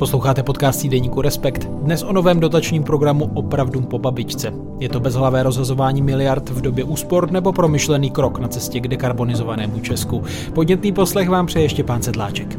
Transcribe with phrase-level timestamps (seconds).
[0.00, 1.64] Posloucháte podcast Deníku Respekt.
[1.64, 4.52] Dnes o novém dotačním programu Opravdu po babičce.
[4.78, 9.80] Je to bezhlavé rozhazování miliard v době úspor nebo promyšlený krok na cestě k dekarbonizovanému
[9.80, 10.22] Česku.
[10.54, 12.58] Podnětný poslech vám přeje ještě pán Sedláček.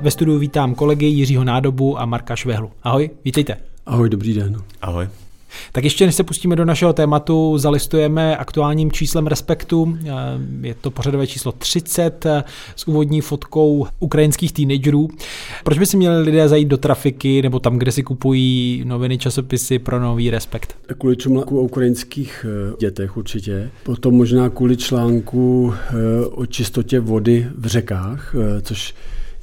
[0.00, 2.70] Ve studiu vítám kolegy Jiřího Nádobu a Marka Švehlu.
[2.82, 3.56] Ahoj, vítejte.
[3.86, 4.56] Ahoj, dobrý den.
[4.82, 5.08] Ahoj.
[5.72, 9.98] Tak ještě než se pustíme do našeho tématu, zalistujeme aktuálním číslem Respektu.
[10.06, 10.10] Eh,
[10.60, 12.44] je to pořadové číslo 30 eh,
[12.76, 15.08] s úvodní fotkou ukrajinských teenagerů.
[15.64, 19.78] Proč by si měli lidé zajít do trafiky nebo tam, kde si kupují noviny, časopisy
[19.78, 20.76] pro nový Respekt?
[20.98, 23.70] Kvůli článku o ukrajinských eh, dětech určitě.
[23.82, 25.74] Potom možná kvůli článku
[26.30, 28.94] o čistotě vody v řekách, což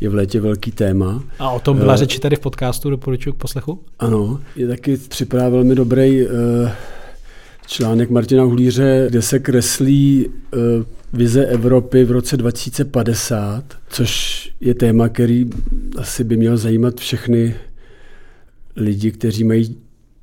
[0.02, 1.24] je v létě velký téma.
[1.40, 3.80] A o tom byla uh, řeč tady v podcastu, doporučuji k poslechu?
[4.00, 6.30] Ano, je taky připravil velmi dobrý uh,
[7.68, 10.60] článek Martina Hulíře, kde se kreslí uh,
[11.14, 15.50] vize Evropy v roce 2050, což je téma, který
[15.98, 17.56] asi by měl zajímat všechny
[18.76, 19.78] lidi, kteří mají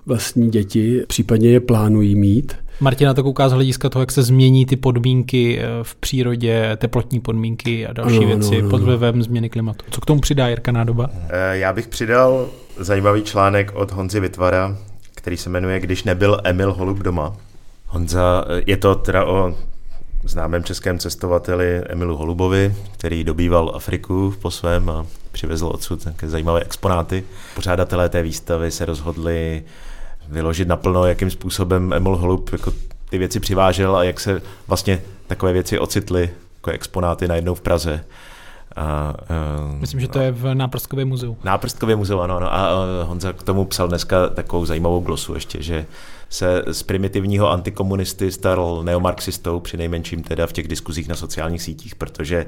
[0.06, 2.56] vlastní děti, případně je plánují mít.
[2.80, 7.20] Martina to kouká z hlediska toho, jak se změní ty podmínky eh, v přírodě, teplotní
[7.20, 8.70] podmínky a další no, věci no, no.
[8.70, 9.84] pod vlivem změny klimatu.
[9.90, 11.10] Co k tomu přidá Jirka Nádoba?
[11.28, 14.76] Eh, já bych přidal zajímavý článek od Honzy Vytvara,
[15.14, 17.36] který se jmenuje Když nebyl Emil Holub doma.
[17.86, 19.54] Honza, eh, je to teda o
[20.24, 26.60] známém českém cestovateli Emilu Holubovi, který dobýval Afriku po svém a přivezl odsud také zajímavé
[26.60, 27.24] exponáty.
[27.54, 29.62] Pořádatelé té výstavy se rozhodli
[30.28, 32.72] vyložit naplno, jakým způsobem Emil Holub jako
[33.10, 38.04] ty věci přivážel a jak se vlastně takové věci ocitly jako exponáty najednou v Praze.
[38.76, 39.14] A,
[39.70, 41.36] uh, Myslím, že to je v Náprstkově muzeu.
[41.44, 42.54] Náprstkově muzeu, ano, ano.
[42.54, 45.86] A uh, Honza k tomu psal dneska takovou zajímavou glosu ještě, že
[46.28, 51.94] se z primitivního antikomunisty stal neomarxistou, při nejmenším teda v těch diskuzích na sociálních sítích,
[51.94, 52.46] protože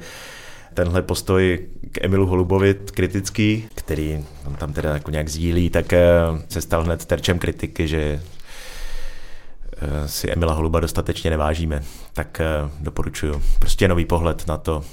[0.74, 6.08] tenhle postoj k Emilu Holubovi kritický, který on tam teda jako nějak sdílí, tak eh,
[6.48, 8.20] se stal hned terčem kritiky, že
[9.76, 11.82] eh, si Emila Holuba dostatečně nevážíme.
[12.12, 12.46] Tak eh,
[12.80, 13.42] doporučuju.
[13.58, 14.84] Prostě nový pohled na to,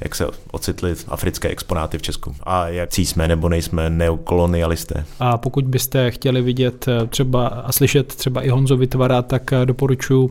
[0.00, 5.04] jak se ocitly africké exponáty v Česku a jak jsme nebo nejsme neokolonialisté.
[5.20, 9.66] A pokud byste chtěli vidět eh, třeba a slyšet třeba i Honzo Vytvara, tak eh,
[9.66, 10.30] doporučuji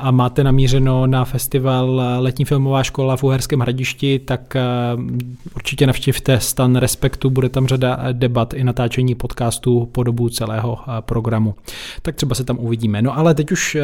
[0.00, 4.56] a máte namířeno na festival eh, Letní filmová škola v Uherském hradišti, tak
[5.56, 11.54] určitě navštivte stan Respektu, bude tam řada debat i natáčení podcastů po dobu celého programu.
[12.02, 13.02] Tak třeba se tam uvidíme.
[13.02, 13.76] No ale teď už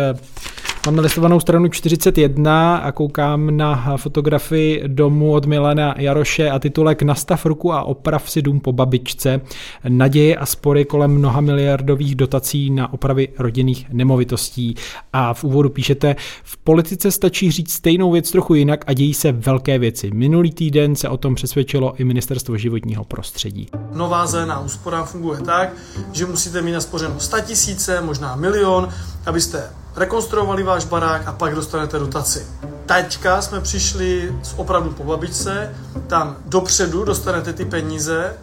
[0.87, 7.03] mám nalistovanou stranu 41 a koukám na fotografii do domu od Milana Jaroše a titulek
[7.03, 9.41] Nastav ruku a oprav si dům po babičce.
[9.89, 14.75] Naděje a spory kolem mnoha miliardových dotací na opravy rodinných nemovitostí.
[15.13, 19.33] A v úvodu píšete, v politice stačí říct stejnou věc trochu jinak a dějí se
[19.33, 20.11] velké věci.
[20.15, 23.69] Minulý týden se o tom přesvědčilo i Ministerstvo životního prostředí.
[23.95, 25.73] Nová zelená úspora funguje tak,
[26.13, 28.89] že musíte mít naspořeno 100 tisíce, možná milion,
[29.27, 32.47] abyste rekonstruovali váš barák a pak dostanete dotaci.
[32.87, 35.75] Teďka jsme přišli s opravdu po babičce,
[36.07, 38.37] tam dopředu dostanete ty peníze,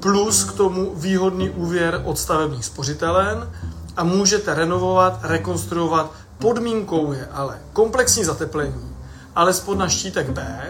[0.00, 3.50] plus k tomu výhodný úvěr od stavebních spořitelen
[3.96, 6.12] a můžete renovovat, rekonstruovat.
[6.38, 8.96] Podmínkou je ale komplexní zateplení,
[9.36, 10.66] alespoň na štítek B,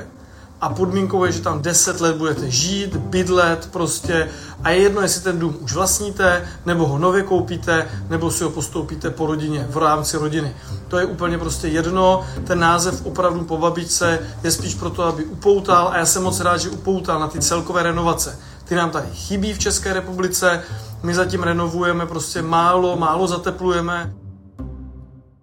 [0.60, 4.28] a podmínkou je, že tam 10 let budete žít, bydlet prostě
[4.62, 8.50] a je jedno, jestli ten dům už vlastníte, nebo ho nově koupíte, nebo si ho
[8.50, 10.56] postoupíte po rodině, v rámci rodiny.
[10.88, 15.88] To je úplně prostě jedno, ten název opravdu po babičce je spíš proto, aby upoutal
[15.88, 18.38] a já jsem moc rád, že upoutal na ty celkové renovace.
[18.65, 20.62] Ty nám tady chybí v České republice,
[21.03, 24.15] my zatím renovujeme prostě málo, málo zateplujeme.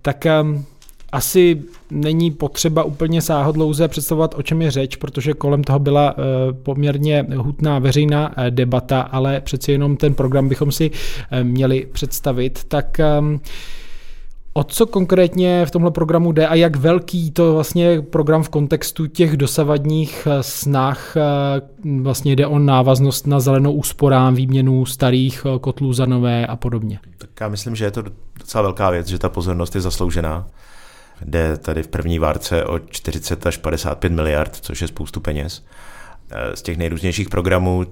[0.01, 0.76] Tak um
[1.11, 6.53] asi není potřeba úplně sáhodlouze představovat, o čem je řeč, protože kolem toho byla eh,
[6.53, 10.91] poměrně hutná veřejná eh, debata, ale přeci jenom ten program bychom si
[11.31, 12.63] eh, měli představit.
[12.67, 13.39] Tak ehm,
[14.53, 19.07] O co konkrétně v tomhle programu jde a jak velký to vlastně program v kontextu
[19.07, 21.15] těch dosavadních snah
[22.01, 26.99] vlastně jde o návaznost na zelenou úsporám, výměnu starých kotlů za nové a podobně?
[27.17, 28.03] Tak já myslím, že je to
[28.39, 30.47] docela velká věc, že ta pozornost je zasloužená
[31.25, 35.65] jde tady v první várce o 40 až 55 miliard, což je spoustu peněz.
[36.31, 37.85] Eh, z těch nejrůznějších programů,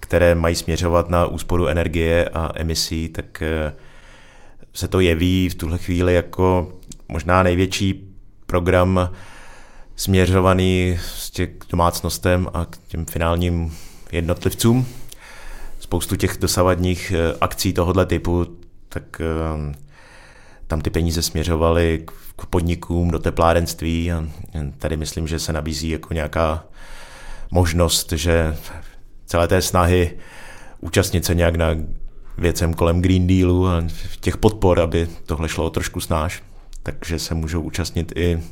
[0.00, 3.72] které mají směřovat na úsporu energie a emisí, tak eh,
[4.72, 6.72] se to jeví v tuhle chvíli jako
[7.08, 8.14] možná největší
[8.46, 9.10] program
[9.96, 10.98] směřovaný
[11.32, 13.76] těch domácnostem a k těm finálním
[14.12, 14.86] jednotlivcům.
[15.80, 18.46] Spoustu těch dosavadních eh, akcí tohoto typu
[18.88, 19.20] tak
[20.66, 22.04] tam ty peníze směřovaly
[22.36, 24.24] k podnikům, do teplárenství a
[24.78, 26.64] tady myslím, že se nabízí jako nějaká
[27.50, 28.56] možnost, že
[29.26, 30.18] celé té snahy
[30.80, 31.68] účastnit se nějak na
[32.38, 33.84] věcem kolem Green Dealu a
[34.20, 36.42] těch podpor, aby tohle šlo o trošku snáš,
[36.82, 38.42] takže se můžou účastnit i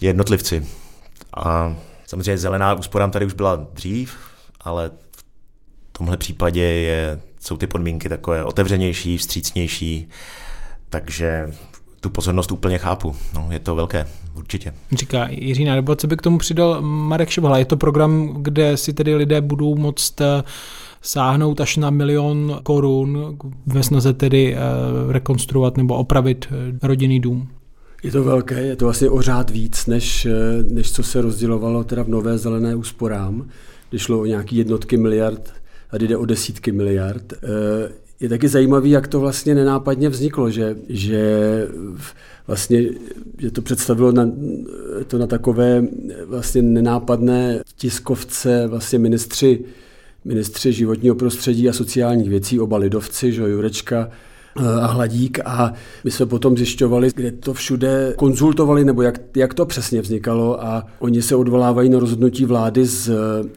[0.00, 0.66] jednotlivci.
[1.36, 1.76] A
[2.06, 4.16] samozřejmě zelená úsporám tady už byla dřív,
[4.60, 5.24] ale v
[5.92, 10.08] tomhle případě je, jsou ty podmínky takové otevřenější, vstřícnější,
[10.92, 11.52] takže
[12.00, 13.16] tu pozornost úplně chápu.
[13.34, 14.74] No, je to velké, určitě.
[14.92, 17.58] Říká Jiří nebo co by k tomu přidal Marek Šebhala.
[17.58, 20.42] Je to program, kde si tedy lidé budou moct eh,
[21.02, 24.58] sáhnout až na milion korun ve snaze tedy eh,
[25.12, 27.48] rekonstruovat nebo opravit eh, rodinný dům.
[28.02, 30.26] Je to velké, je to vlastně o řád víc, než,
[30.70, 33.48] než co se rozdělovalo teda v nové zelené úsporám,
[33.90, 35.52] kdy šlo o nějaký jednotky miliard,
[35.90, 37.32] tady jde o desítky miliard
[38.22, 41.68] je taky zajímavý, jak to vlastně nenápadně vzniklo, že, že
[42.46, 42.84] vlastně
[43.38, 44.30] že to představilo na,
[45.06, 45.84] to na takové
[46.26, 49.64] vlastně nenápadné tiskovce vlastně ministři,
[50.24, 54.10] ministři životního prostředí a sociálních věcí, oba lidovci, že Jurečka
[54.56, 55.72] a Hladík a
[56.04, 60.86] my jsme potom zjišťovali, kde to všude konzultovali, nebo jak, jak to přesně vznikalo a
[60.98, 63.10] oni se odvolávají na rozhodnutí vlády z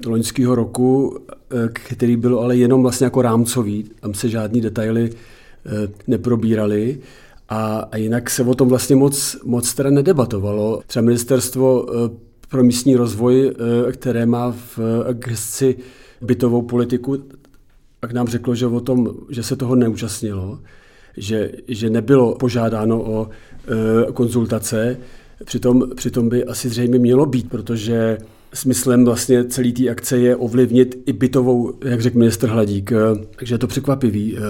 [0.06, 1.18] loňského roku
[1.52, 7.00] Eh, který byl ale jenom vlastně jako rámcový, tam se žádný detaily eh, neprobíraly.
[7.50, 10.82] A, a jinak se o tom vlastně moc, moc teda nedebatovalo.
[10.88, 12.10] Třeba ministerstvo eh,
[12.50, 13.56] pro místní rozvoj,
[13.92, 14.80] které má v
[15.14, 15.76] gesci
[16.22, 17.18] bytovou politiku,
[18.00, 20.60] tak nám řeklo, že o tom, že se toho neúčastnilo,
[21.18, 23.30] že, že nebylo požádáno o
[24.14, 24.98] konzultace,
[25.46, 28.18] přitom, přitom by asi zřejmě mělo být, protože
[28.56, 32.92] smyslem vlastně celé té akce je ovlivnit i bytovou, jak řekl ministr Hladík.
[32.92, 32.96] Eh,
[33.36, 34.42] takže je to překvapivý, eh,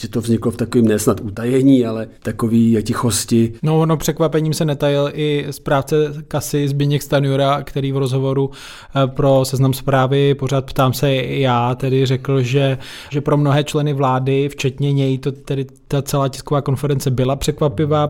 [0.00, 3.52] že to vzniklo v takovém nesnad utajení, ale takový tichosti.
[3.62, 5.96] No, no překvapením se netajil i zprávce
[6.28, 12.06] kasy Zbigněk Stanjura, který v rozhovoru eh, pro seznam zprávy pořád ptám se já, tedy
[12.06, 12.78] řekl, že,
[13.10, 18.08] že pro mnohé členy vlády, včetně něj, to tedy ta celá tisková konference byla překvapivá.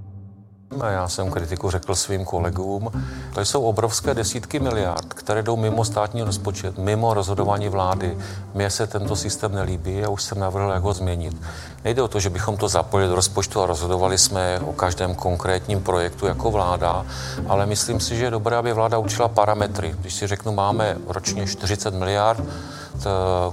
[0.88, 2.90] Já jsem kritiku řekl svým kolegům.
[3.34, 8.18] To jsou obrovské desítky miliard, které jdou mimo státní rozpočet, mimo rozhodování vlády.
[8.54, 11.36] Mně se tento systém nelíbí a už jsem navrhl, jak ho změnit.
[11.84, 15.80] Nejde o to, že bychom to zapojili do rozpočtu a rozhodovali jsme o každém konkrétním
[15.80, 17.06] projektu jako vláda,
[17.48, 19.94] ale myslím si, že je dobré, aby vláda učila parametry.
[20.00, 22.40] Když si řeknu, máme ročně 40 miliard,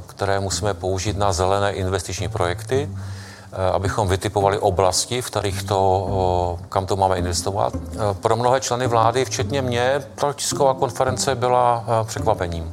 [0.07, 2.89] které musíme použít na zelené investiční projekty,
[3.73, 7.73] abychom vytipovali oblasti, v kterých to, kam to máme investovat.
[7.75, 12.71] Eh, pro mnohé členy vlády, včetně mě, ta tisková konference byla eh, překvapením.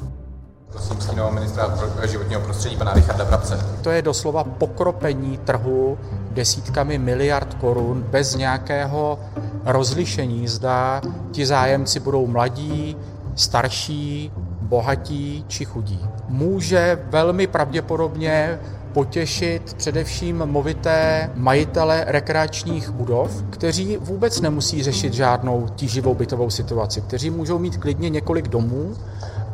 [0.73, 3.61] Prosím stínového ministra životního prostředí, pana Richarda Brabce.
[3.83, 5.99] To je doslova pokropení trhu
[6.31, 9.19] desítkami miliard korun bez nějakého
[9.65, 11.01] rozlišení, zda
[11.33, 12.97] ti zájemci budou mladí,
[13.35, 16.01] starší, bohatí či chudí.
[16.29, 18.59] Může velmi pravděpodobně
[18.93, 27.31] potěšit především movité majitele rekreačních budov, kteří vůbec nemusí řešit žádnou tíživou bytovou situaci, kteří
[27.31, 28.94] můžou mít klidně několik domů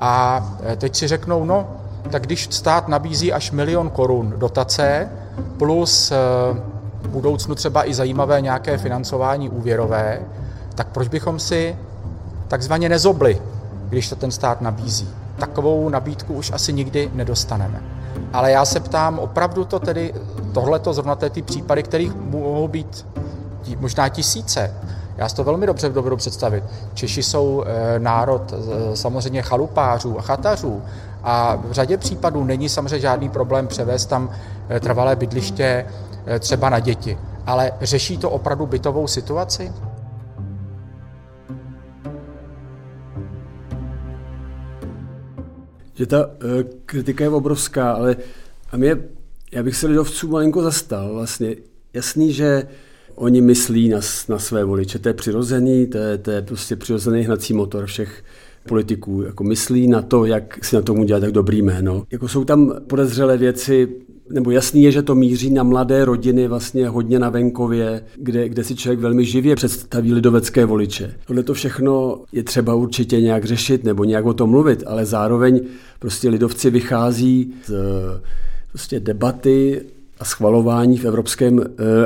[0.00, 1.66] a e, teď si řeknou, no,
[2.10, 5.08] tak když stát nabízí až milion korun dotace
[5.58, 6.16] plus e,
[7.02, 10.20] v budoucnu třeba i zajímavé nějaké financování úvěrové,
[10.75, 11.76] tak proč bychom si
[12.48, 13.42] takzvaně nezobli,
[13.88, 15.08] když to ten stát nabízí.
[15.38, 18.03] Takovou nabídku už asi nikdy nedostaneme.
[18.33, 20.14] Ale já se ptám, opravdu to tedy,
[20.52, 23.06] tohleto zrovna ty případy, kterých mohou být
[23.80, 24.73] možná tisíce,
[25.16, 26.64] já si to velmi dobře dovedu představit.
[26.94, 30.83] Češi jsou e, národ e, samozřejmě chalupářů a chatařů
[31.23, 34.30] a v řadě případů není samozřejmě žádný problém převést tam
[34.71, 35.87] e, trvalé bydliště
[36.38, 37.18] třeba na děti.
[37.47, 39.73] Ale řeší to opravdu bytovou situaci?
[45.94, 46.32] Že ta uh,
[46.86, 48.16] kritika je obrovská, ale
[48.72, 48.96] a mě,
[49.52, 51.56] já bych se lidovců malinko zastal vlastně.
[51.92, 52.66] Jasný, že
[53.14, 57.22] oni myslí na, na své voliče, to je přirozený, to je, to je prostě přirozený
[57.22, 58.24] hnací motor všech
[58.68, 62.04] politiků, jako myslí na to, jak si na tom udělat tak dobrý jméno.
[62.10, 63.88] Jako jsou tam podezřelé věci,
[64.31, 68.64] nebo jasný je, že to míří na mladé rodiny vlastně hodně na venkově, kde, kde
[68.64, 71.14] si člověk velmi živě představí lidovecké voliče.
[71.26, 75.61] Tohle to všechno je třeba určitě nějak řešit nebo nějak o tom mluvit, ale zároveň
[75.99, 77.73] prostě lidovci vychází z
[78.73, 79.81] prostě debaty
[80.19, 81.64] a schvalování v Evropském e,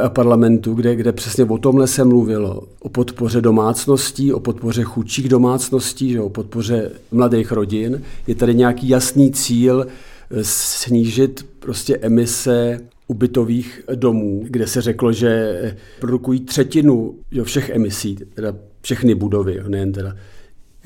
[0.08, 2.62] parlamentu, kde, kde přesně o tomhle se mluvilo.
[2.80, 8.02] O podpoře domácností, o podpoře chudších domácností, že o podpoře mladých rodin.
[8.26, 9.86] Je tady nějaký jasný cíl
[10.42, 18.54] snížit prostě emise ubytových domů, kde se řeklo, že produkují třetinu jo, všech emisí, teda
[18.82, 20.16] všechny budovy, nejen teda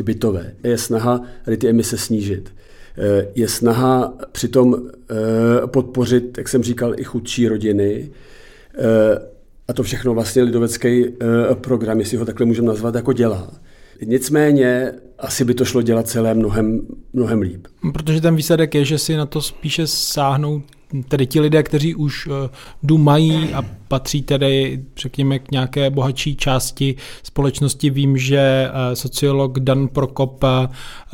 [0.03, 0.55] bytové.
[0.65, 2.55] Je snaha tady ty emise snížit.
[2.99, 8.11] Eh, je snaha přitom eh, podpořit, jak jsem říkal, i chudší rodiny.
[8.75, 9.33] Eh,
[9.69, 11.07] a to všechno vlastně lidovecký
[11.55, 13.53] program, jestli ho takhle můžeme nazvat, jako dělá.
[14.05, 16.81] Nicméně asi by to šlo dělat celé mnohem,
[17.13, 17.67] mnohem líp.
[17.93, 20.63] Protože ten výsledek je, že si na to spíše sáhnou
[21.09, 22.29] tedy ti lidé, kteří už
[22.83, 27.91] dům mají a patří tedy, řekněme, k nějaké bohatší části společnosti.
[27.91, 30.69] Vím, že eh, sociolog Dan Prokop eh,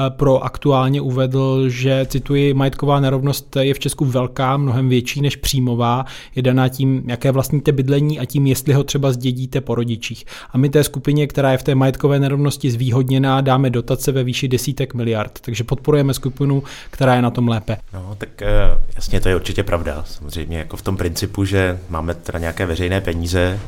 [0.08, 6.04] pro aktuálně uvedl, že, cituji, majetková nerovnost je v Česku velká, mnohem větší než příjmová,
[6.36, 10.24] je daná tím, jaké vlastníte bydlení a tím, jestli ho třeba zdědíte po rodičích.
[10.50, 14.48] A my té skupině, která je v té majetkové nerovnosti zvýhodněná, dáme dotace ve výši
[14.48, 15.38] desítek miliard.
[15.40, 17.76] Takže podporujeme skupinu, která je na tom lépe.
[17.94, 18.48] No, tak eh,
[18.96, 20.04] jasně, to je určitě pravda.
[20.06, 23.60] Samozřejmě jako v tom principu, že máme teda nějaké veřejné peníze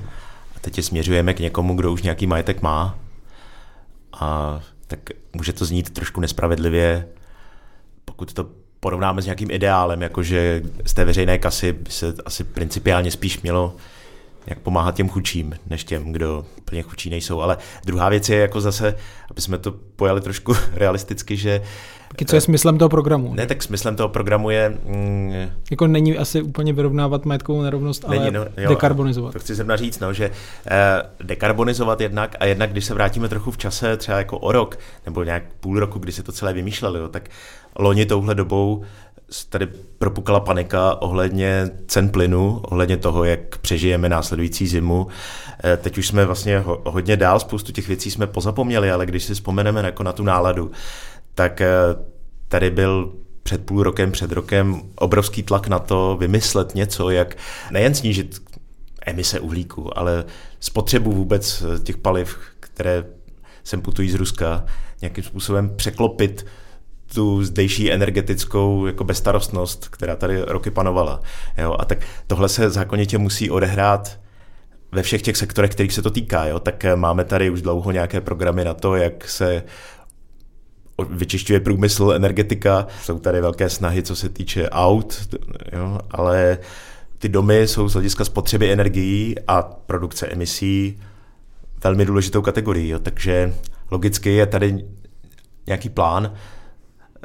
[0.56, 2.98] a teď je směřujeme k někomu, kdo už nějaký majetek má.
[4.12, 4.98] A tak
[5.32, 7.08] může to znít trošku nespravedlivě,
[8.04, 8.48] pokud to
[8.80, 13.76] porovnáme s nějakým ideálem, jakože z té veřejné kasy by se asi principiálně spíš mělo
[14.46, 17.40] jak pomáhat těm chudším, než těm, kdo úplně chudší nejsou.
[17.40, 18.96] Ale druhá věc je jako zase,
[19.30, 21.62] aby jsme to pojali trošku realisticky, že
[22.26, 23.34] co je smyslem toho programu?
[23.34, 24.78] Ne, tak smyslem toho programu je...
[24.84, 25.32] Mm,
[25.70, 29.32] jako není asi úplně vyrovnávat majetkovou nerovnost, není, ale no, jo, dekarbonizovat.
[29.32, 30.30] To chci sem říct, no, že
[30.66, 34.78] eh, dekarbonizovat jednak a jednak, když se vrátíme trochu v čase, třeba jako o rok,
[35.06, 37.28] nebo nějak půl roku, kdy se to celé vymýšleli, jo, tak
[37.78, 38.84] loni touhle dobou
[39.48, 45.06] tady propukala panika ohledně cen plynu, ohledně toho, jak přežijeme následující zimu.
[45.64, 49.34] Eh, teď už jsme vlastně hodně dál, spoustu těch věcí jsme pozapomněli, ale když si
[49.34, 50.70] vzpomeneme jako na tu náladu,
[51.40, 51.68] tak eh,
[52.48, 57.36] tady byl před půl rokem, před rokem obrovský tlak na to vymyslet něco, jak
[57.70, 58.42] nejen snížit
[59.06, 60.24] emise uhlíku, ale
[60.60, 63.04] spotřebu vůbec eh, těch paliv, které
[63.64, 64.64] sem putují z Ruska,
[65.00, 66.46] nějakým způsobem překlopit
[67.14, 71.20] tu zdejší energetickou jako bezstarostnost, která tady roky panovala.
[71.58, 71.76] Jo?
[71.78, 74.20] A tak tohle se zákonitě musí odehrát
[74.92, 76.46] ve všech těch sektorech, kterých se to týká.
[76.46, 76.58] Jo?
[76.58, 79.62] Tak eh, máme tady už dlouho nějaké programy na to, jak se
[81.04, 85.36] vyčišťuje průmysl, energetika, jsou tady velké snahy, co se týče aut,
[85.72, 86.58] jo, ale
[87.18, 91.00] ty domy jsou z hlediska spotřeby energií a produkce emisí
[91.84, 93.54] velmi důležitou kategorií, jo, takže
[93.90, 94.84] logicky je tady
[95.66, 96.32] nějaký plán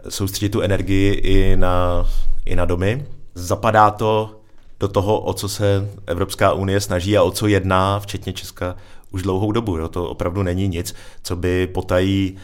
[0.09, 2.05] soustředit tu energii i na,
[2.45, 3.05] i na domy.
[3.35, 4.41] Zapadá to
[4.79, 8.75] do toho, o co se Evropská unie snaží a o co jedná, včetně Česka,
[9.11, 9.77] už dlouhou dobu.
[9.77, 9.87] Jo.
[9.87, 12.37] To opravdu není nic, co by potají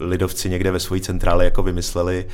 [0.00, 2.26] lidovci někde ve své centrále jako vymysleli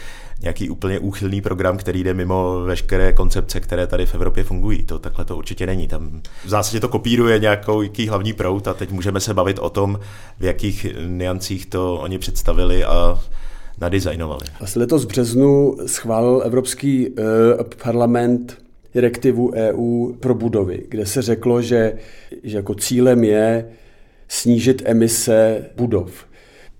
[0.42, 4.82] nějaký úplně úchylný program, který jde mimo veškeré koncepce, které tady v Evropě fungují.
[4.82, 5.88] To takhle to určitě není.
[5.88, 10.00] Tam v zásadě to kopíruje nějaký hlavní prout a teď můžeme se bavit o tom,
[10.38, 13.20] v jakých niancích to oni představili a
[13.80, 14.46] nadizajnovali.
[14.58, 17.14] Vlastně letos v březnu schválil Evropský uh,
[17.82, 18.58] parlament
[18.94, 21.92] direktivu EU pro budovy, kde se řeklo, že,
[22.42, 23.68] že jako cílem je
[24.28, 26.27] snížit emise budov.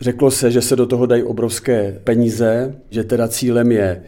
[0.01, 4.03] Řeklo se, že se do toho dají obrovské peníze, že teda cílem je,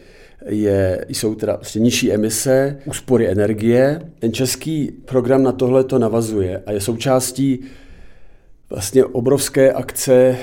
[0.47, 4.01] je, jsou teda vlastně nižší emise, úspory energie.
[4.19, 7.59] Ten český program na tohle to navazuje a je součástí
[8.69, 10.37] vlastně obrovské akce,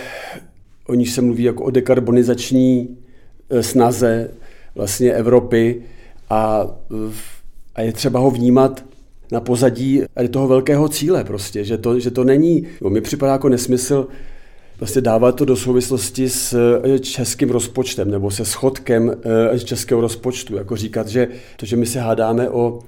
[0.86, 2.96] o níž se mluví jako o dekarbonizační
[3.50, 4.30] e, snaze
[4.74, 5.82] vlastně Evropy
[6.30, 6.66] a,
[7.74, 8.84] a je třeba ho vnímat
[9.32, 13.48] na pozadí toho velkého cíle prostě, že to, že to není, jo, mi připadá jako
[13.48, 14.08] nesmysl
[14.80, 16.54] vlastně dávat to do souvislosti s
[16.84, 19.16] eh, českým rozpočtem nebo se schodkem
[19.54, 20.56] eh, českého rozpočtu.
[20.56, 22.78] Jako říkat, že to, že my se hádáme o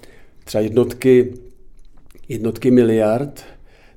[0.45, 1.35] třeba jednotky,
[2.29, 3.43] jednotky miliard,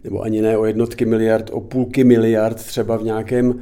[0.03, 3.59] nebo ani ne o jednotky miliard, o půlky miliard třeba v nějakém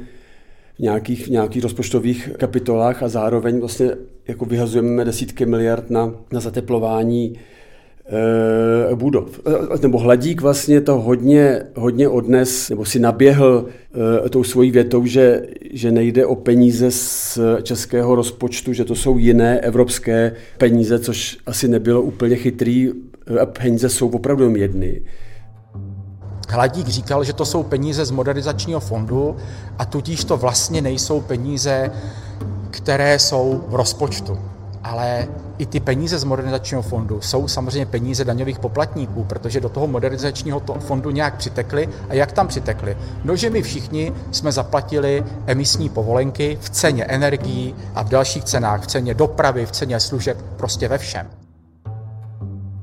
[0.74, 3.90] v nějakých, v nějakých rozpočtových kapitolách a zároveň vlastně
[4.28, 7.38] jako vyhazujeme desítky miliard na, na zateplování
[8.94, 9.40] budov.
[9.74, 13.66] E, nebo Hladík vlastně to hodně, hodně odnes, nebo si naběhl
[14.26, 19.18] e, tou svojí větou, že, že nejde o peníze z českého rozpočtu, že to jsou
[19.18, 22.92] jiné evropské peníze, což asi nebylo úplně chytrý.
[23.44, 25.02] Peníze jsou opravdu jedny.
[26.48, 29.36] Hladík říkal, že to jsou peníze z modernizačního fondu
[29.78, 31.90] a tudíž to vlastně nejsou peníze,
[32.70, 34.38] které jsou v rozpočtu.
[34.84, 39.86] Ale i ty peníze z modernizačního fondu jsou samozřejmě peníze daňových poplatníků, protože do toho
[39.86, 41.88] modernizačního fondu nějak přitekly.
[42.08, 42.96] A jak tam přitekly?
[43.24, 48.82] No, že my všichni jsme zaplatili emisní povolenky v ceně energií a v dalších cenách,
[48.82, 51.30] v ceně dopravy, v ceně služeb, prostě ve všem.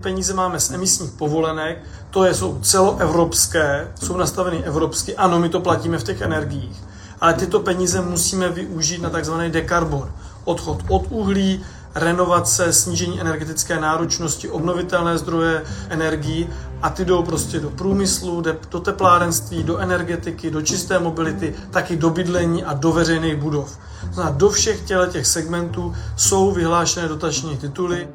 [0.02, 1.78] peníze máme z emisních povolenek,
[2.10, 6.84] to je, jsou celoevropské, jsou nastaveny evropsky, ano, my to platíme v těch energiích,
[7.22, 10.12] ale tyto peníze musíme využít na takzvaný dekarbon,
[10.44, 11.64] odchod od uhlí,
[12.00, 16.50] renovace, snížení energetické náročnosti, obnovitelné zdroje energií
[16.82, 22.10] a ty jdou prostě do průmyslu, do teplárenství, do energetiky, do čisté mobility, taky do
[22.10, 23.78] bydlení a do veřejných budov.
[24.14, 28.08] Znamená, do všech těch segmentů jsou vyhlášené dotační tituly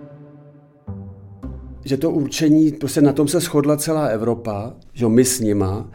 [1.85, 5.87] že to určení, prostě na tom se shodla celá Evropa, že my s nima,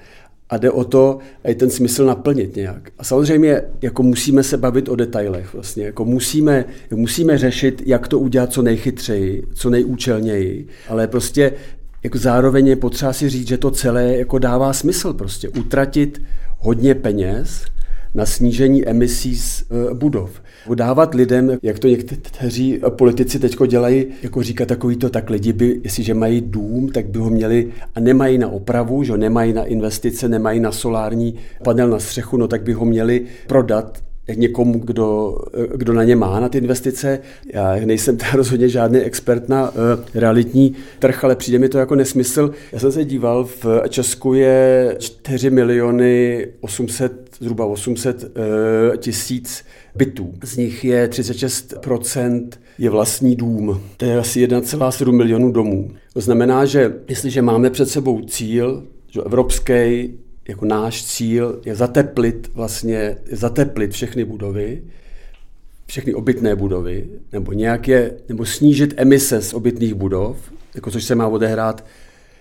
[0.49, 2.89] a jde o to, i ten smysl naplnit nějak.
[2.97, 5.53] A samozřejmě jako musíme se bavit o detailech.
[5.53, 5.85] Vlastně.
[5.85, 11.53] Jako musíme, musíme řešit, jak to udělat co nejchytřeji, co nejúčelněji, ale prostě
[12.03, 15.13] jako zároveň je potřeba si říct, že to celé jako dává smysl.
[15.13, 16.21] Prostě utratit
[16.59, 17.65] hodně peněz
[18.13, 20.41] na snížení emisí z e, budov
[20.75, 25.81] dávat lidem, jak to někteří politici teď dělají, jako říkat takový to, tak lidi by,
[25.83, 30.29] jestliže mají dům, tak by ho měli a nemají na opravu, že nemají na investice,
[30.29, 33.97] nemají na solární panel na střechu, no tak by ho měli prodat
[34.35, 35.37] někomu, kdo,
[35.75, 37.19] kdo na ně má na ty investice.
[37.53, 39.75] Já nejsem teda rozhodně žádný expert na uh,
[40.13, 42.51] realitní trh, ale přijde mi to jako nesmysl.
[42.71, 48.29] Já jsem se díval, v Česku je 4 miliony 800, zhruba 800 uh,
[48.97, 49.65] tisíc
[49.95, 50.33] bytů.
[50.43, 53.81] Z nich je 36% je vlastní dům.
[53.97, 55.91] To je asi 1,7 milionů domů.
[56.13, 60.09] To znamená, že jestliže máme před sebou cíl, že evropský
[60.47, 64.83] jako náš cíl je zateplit vlastně, zateplit všechny budovy,
[65.85, 70.37] všechny obytné budovy, nebo nějaké, nebo snížit emise z obytných budov,
[70.75, 71.85] jako což se má odehrát,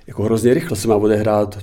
[0.06, 1.58] jako hrozně rychle se má odehrát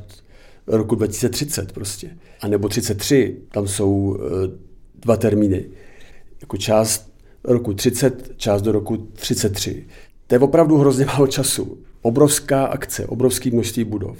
[0.67, 2.09] roku 2030 prostě.
[2.41, 4.51] A nebo 33, tam jsou eh,
[4.95, 5.65] dva termíny.
[6.41, 9.85] Jako část roku 30, část do roku 33.
[10.27, 11.77] To je opravdu hrozně málo času.
[12.01, 14.17] Obrovská akce, obrovské množství budov.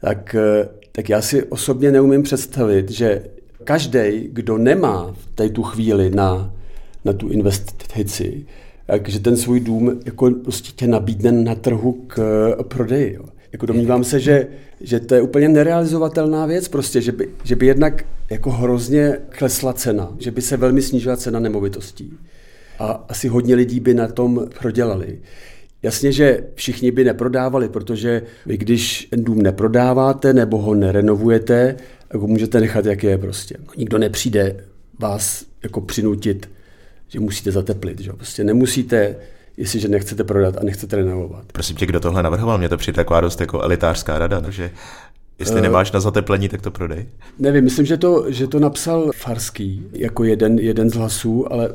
[0.00, 3.24] Tak, eh, tak já si osobně neumím představit, že
[3.64, 6.54] každý, kdo nemá v tu chvíli na,
[7.04, 8.46] na tu investici,
[9.06, 13.14] že ten svůj dům jako prostě tě nabídne na trhu k eh, prodeji.
[13.14, 13.24] Jo.
[13.52, 14.46] Jako domnívám se, že,
[14.80, 19.72] že to je úplně nerealizovatelná věc, prostě, že by, že by jednak jako hrozně klesla
[19.72, 22.18] cena, že by se velmi snížila cena nemovitostí.
[22.78, 25.18] A asi hodně lidí by na tom prodělali.
[25.82, 31.76] Jasně, že všichni by neprodávali, protože vy když ten dům neprodáváte nebo ho nerenovujete,
[32.12, 33.56] jako můžete nechat, jak je prostě.
[33.76, 34.64] Nikdo nepřijde
[34.98, 36.50] vás jako přinutit,
[37.08, 38.00] že musíte zateplit.
[38.00, 38.12] Že?
[38.12, 39.16] Prostě nemusíte
[39.56, 41.44] jestliže nechcete prodat a nechcete renovovat.
[41.52, 42.58] Prosím tě, kdo tohle navrhoval?
[42.58, 44.70] Mě to přijde taková dost jako elitářská rada, že
[45.38, 47.06] Jestli uh, nemáš na zateplení, tak to prodej.
[47.38, 51.68] Nevím, myslím, že to, že to napsal Farský jako jeden, jeden z hlasů, ale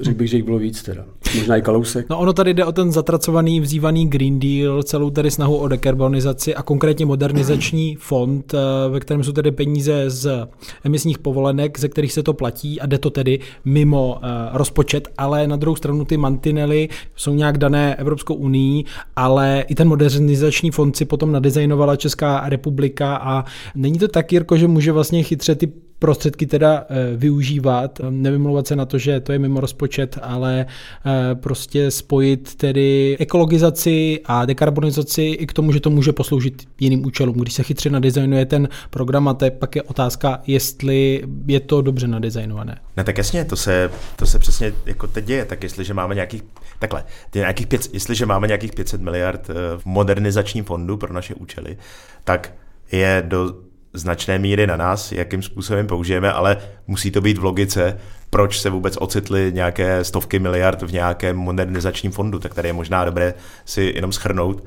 [0.00, 1.04] Řekl bych, že jich bylo víc teda.
[1.36, 2.06] Možná i Kalousek.
[2.10, 6.54] No ono tady jde o ten zatracovaný, vzývaný Green Deal, celou tady snahu o dekarbonizaci
[6.54, 8.58] a konkrétně modernizační fond, eh,
[8.88, 10.48] ve kterém jsou tedy peníze z
[10.84, 15.46] emisních povolenek, ze kterých se to platí a jde to tedy mimo eh, rozpočet, ale
[15.46, 18.84] na druhou stranu ty mantinely jsou nějak dané Evropskou unii,
[19.16, 24.56] ale i ten modernizační fond si potom nadizajnovala Česká republika a není to tak, Jirko,
[24.56, 29.32] že může vlastně chytře ty prostředky teda eh, využívat, nevymlouvat se na to, že to
[29.32, 35.80] je mimo rozpočet, ale eh, prostě spojit tedy ekologizaci a dekarbonizaci i k tomu, že
[35.80, 37.36] to může posloužit jiným účelům.
[37.36, 41.82] Když se chytře nadizajnuje ten program, a to je pak je otázka, jestli je to
[41.82, 42.78] dobře nadizajnované.
[42.96, 46.44] Ne, tak jasně, to se, to se přesně jako teď děje, tak jestliže máme nějakých,
[46.78, 51.76] takhle, nějakých pět, jestliže máme nějakých 500 miliard eh, v modernizačním fondu pro naše účely,
[52.24, 52.52] tak
[52.92, 57.98] je do značné míry na nás, jakým způsobem použijeme, ale musí to být v logice,
[58.30, 62.38] proč se vůbec ocitly nějaké stovky miliard v nějakém modernizačním fondu.
[62.38, 64.64] Tak tady je možná dobré si jenom schrnout,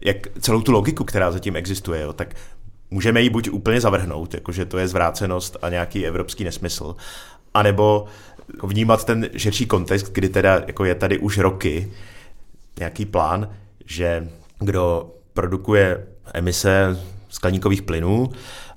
[0.00, 2.02] jak celou tu logiku, která zatím existuje.
[2.02, 2.34] Jo, tak
[2.90, 6.96] můžeme ji buď úplně zavrhnout, jakože to je zvrácenost a nějaký evropský nesmysl,
[7.54, 8.06] anebo
[8.62, 11.92] vnímat ten širší kontext, kdy teda jako je tady už roky
[12.78, 13.48] nějaký plán,
[13.86, 18.30] že kdo produkuje emise skleníkových plynů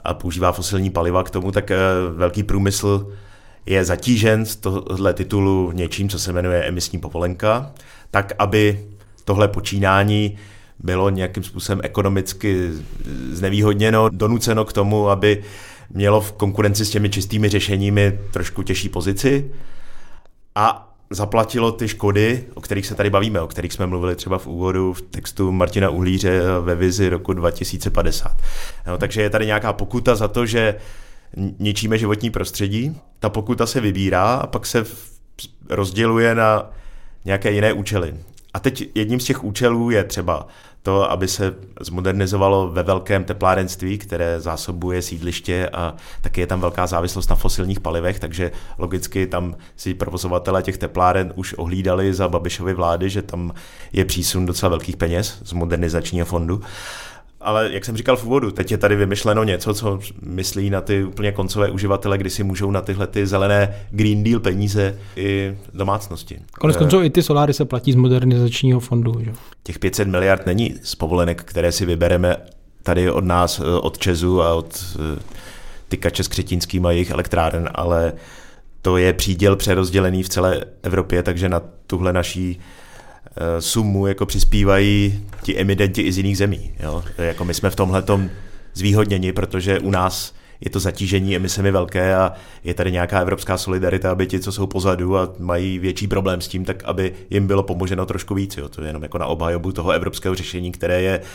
[0.04, 1.78] a používá fosilní paliva k tomu, tak eh,
[2.14, 3.14] velký průmysl
[3.66, 7.72] je zatížen z tohle titulu něčím, co se jmenuje emisní povolenka,
[8.12, 8.86] tak aby
[9.26, 10.38] tohle počínání
[10.80, 12.72] bylo nějakým způsobem ekonomicky
[13.32, 15.44] znevýhodněno, donuceno k tomu, aby
[15.90, 19.52] mělo v konkurenci s těmi čistými řešeními trošku těžší pozici.
[20.56, 24.48] A zaplatilo ty škody, o kterých se tady bavíme, o kterých jsme mluvili třeba v
[24.48, 28.38] úvodu v textu Martina Uhlíře ve vizi roku 2050.
[28.88, 30.76] No, takže je tady nějaká pokuta za to, že
[31.60, 32.98] ničíme životní prostředí.
[33.20, 34.86] Ta pokuta se vybírá a pak se
[35.70, 36.72] rozděluje na
[37.26, 38.16] nějaké jiné účely.
[38.54, 40.48] A teď jedním z těch účelů je třeba
[40.90, 46.88] to, aby se zmodernizovalo ve velkém teplárenství, které zásobuje sídliště a taky je tam velká
[46.88, 52.74] závislost na fosilních palivech, takže logicky tam si provozovatele těch tepláren už ohlídali za Babišovy
[52.74, 53.54] vlády, že tam
[53.94, 56.62] je přísun docela velkých peněz z modernizačního fondu.
[57.42, 61.04] Ale jak jsem říkal v úvodu, teď je tady vymyšleno něco, co myslí na ty
[61.04, 66.40] úplně koncové uživatele, kdy si můžou na tyhle ty zelené Green Deal peníze i domácnosti.
[66.60, 69.14] Konec konců i ty soláry se platí z modernizačního fondu.
[69.20, 69.32] Že?
[69.64, 72.38] Těch 500 miliard není z povolenek, které si vybereme
[72.84, 75.20] tady od nás, od Česu a od eh,
[75.88, 78.14] tykače s Křetínským a jejich elektráren, ale
[78.82, 82.79] to je příděl přerozdělený v celé Evropě, takže na tuhle naší Eh,
[83.60, 86.72] sumu jako přispívají ti emitenti i z jiných zemí.
[86.80, 87.04] Jo?
[87.18, 88.04] Jako my jsme v tomhle
[88.74, 94.12] zvýhodněni, protože u nás je to zatížení emisemi velké a je tady nějaká evropská solidarita,
[94.12, 97.64] aby ti, co jsou pozadu a mají větší problém s tím, tak aby jim bylo
[97.64, 98.58] pomoženo trošku víc.
[98.58, 98.70] Jo?
[98.70, 101.26] To je jenom jako na obhajobu toho evropského řešení, které je uh,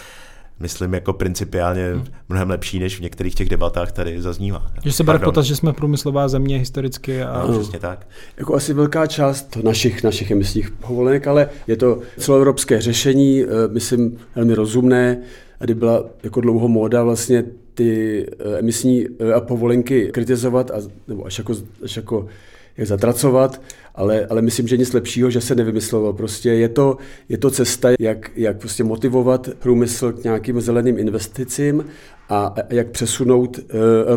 [0.61, 2.05] myslím, jako principiálně hmm.
[2.29, 4.73] mnohem lepší, než v některých těch debatách tady zaznívá.
[4.85, 7.23] Že se bere potaz, že jsme průmyslová země historicky.
[7.23, 7.47] A...
[7.47, 8.07] No, přesně tak.
[8.37, 14.17] Jako asi velká část našich, našich emisních povolenek, ale je to celoevropské řešení, eh, myslím,
[14.35, 15.19] velmi rozumné.
[15.59, 20.75] Kdy byla jako dlouho móda vlastně ty eh, emisní eh, povolenky kritizovat, a,
[21.09, 22.27] nebo až jako, až jako
[22.77, 23.63] jak zatracovat,
[23.95, 26.13] ale, ale myslím, že nic lepšího, že se nevymyslelo.
[26.13, 26.97] Prostě je to,
[27.29, 31.85] je to cesta, jak, jak prostě motivovat průmysl k nějakým zeleným investicím
[32.29, 33.65] a, jak přesunout uh,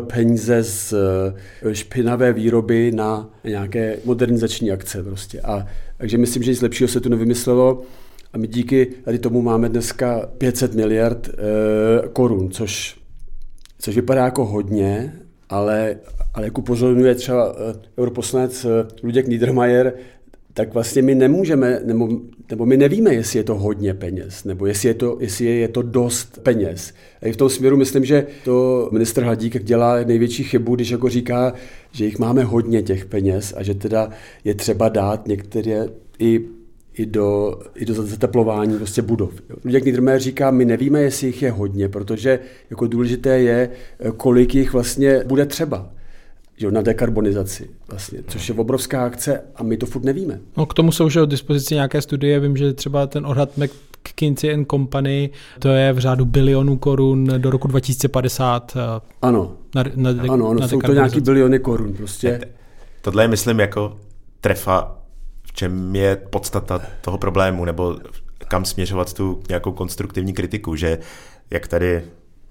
[0.07, 5.03] peníze z uh, špinavé výroby na nějaké modernizační akce.
[5.03, 5.41] Prostě.
[5.41, 5.67] A,
[5.97, 7.81] takže myslím, že nic lepšího se tu nevymyslelo.
[8.33, 12.97] A my díky tady tomu máme dneska 500 miliard uh, korun, což,
[13.79, 15.13] což vypadá jako hodně,
[15.49, 15.95] ale,
[16.37, 19.93] ale jak upozorňuje třeba eh, europoslanec eh, Luděk Niedermayer,
[20.53, 22.09] tak vlastně my nemůžeme, nebo,
[22.49, 25.81] nebo my nevíme, jestli je to hodně peněz, nebo jestli je to, jestli je to
[25.81, 26.93] dost peněz.
[27.21, 31.09] A i v tom směru myslím, že to ministr Hladík dělá největší chybu, když jako
[31.09, 31.53] říká,
[31.91, 34.09] že jich máme hodně těch peněz a že teda
[34.43, 35.85] je třeba dát některé
[36.19, 36.41] i
[36.93, 39.33] i do, i do zateplování prostě budov.
[39.65, 43.69] Luděk Niedermayer říká, my nevíme, jestli jich je hodně, protože jako důležité je,
[44.17, 45.89] kolik jich vlastně bude třeba
[46.57, 50.39] že, na dekarbonizaci, vlastně, což je obrovská akce a my to furt nevíme.
[50.57, 54.53] No, k tomu jsou už od dispozici nějaké studie, vím, že třeba ten odhad McKinsey
[54.53, 58.77] and Company, to je v řádu bilionů korun do roku 2050.
[58.77, 62.41] Eh, ano, na, na, na, ano, ano jsou to nějaký biliony korun prostě.
[63.01, 63.97] Tohle je, myslím, jako
[64.41, 64.97] trefa
[65.57, 67.97] čem je podstata toho problému, nebo
[68.47, 70.99] kam směřovat tu nějakou konstruktivní kritiku, že
[71.51, 72.03] jak tady,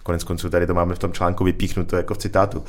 [0.02, 2.64] konec konců tady to máme v tom článku vypíchnuto jako v citátu,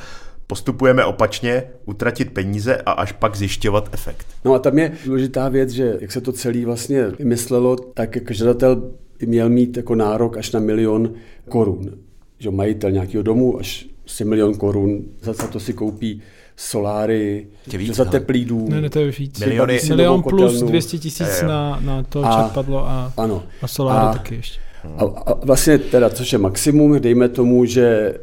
[0.48, 4.28] postupujeme opačně, utratit peníze a až pak zjišťovat efekt.
[4.46, 8.34] No a tam je důležitá věc, že jak se to celé vlastně vymyslelo, tak jako
[8.34, 11.14] žadatel by měl mít jako nárok až na milion
[11.50, 11.92] korun.
[12.40, 16.22] Že majitel nějakého domu až si milion korun, za to si koupí
[16.58, 18.70] soláry, víc, za teplý dům.
[18.70, 19.40] Ne, ne, to je víc.
[19.40, 23.44] Miliony, milion plus 200 tisíc na, na to a, čerpadlo a, ano.
[23.62, 24.60] a soláry a, taky ještě.
[24.98, 28.18] A, a vlastně teda, což je maximum, dejme tomu, že,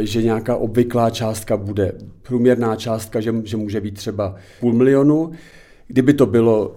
[0.00, 5.30] e, že nějaká obvyklá částka bude průměrná částka, že, že může být třeba půl milionu.
[5.88, 6.76] Kdyby to bylo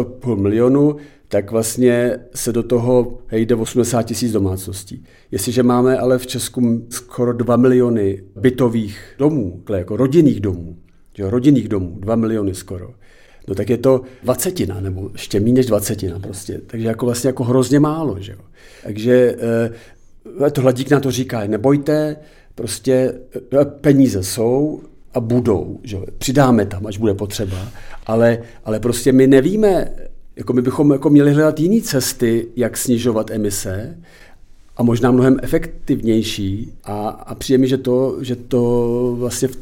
[0.00, 0.96] e, půl milionu,
[1.28, 5.04] tak vlastně se do toho jde 80 tisíc domácností.
[5.30, 10.76] Jestliže máme ale v Česku skoro 2 miliony bytových domů, jako rodinných domů,
[11.16, 12.94] že rodinných domů, 2 miliony skoro,
[13.48, 16.60] no tak je to dvacetina, nebo ještě méně než dvacetina prostě.
[16.66, 18.38] Takže jako vlastně jako hrozně málo, že jo.
[18.84, 19.36] Takže
[20.46, 22.16] e, to hladík na to říká, nebojte,
[22.54, 23.14] prostě
[23.60, 24.82] e, peníze jsou
[25.14, 27.68] a budou, že přidáme tam, až bude potřeba,
[28.06, 29.92] ale, ale prostě my nevíme,
[30.36, 33.98] jako my bychom jako měli hledat jiné cesty, jak snižovat emise
[34.76, 39.58] a možná mnohem efektivnější a, a přijde mi, že to, že to vlastně v,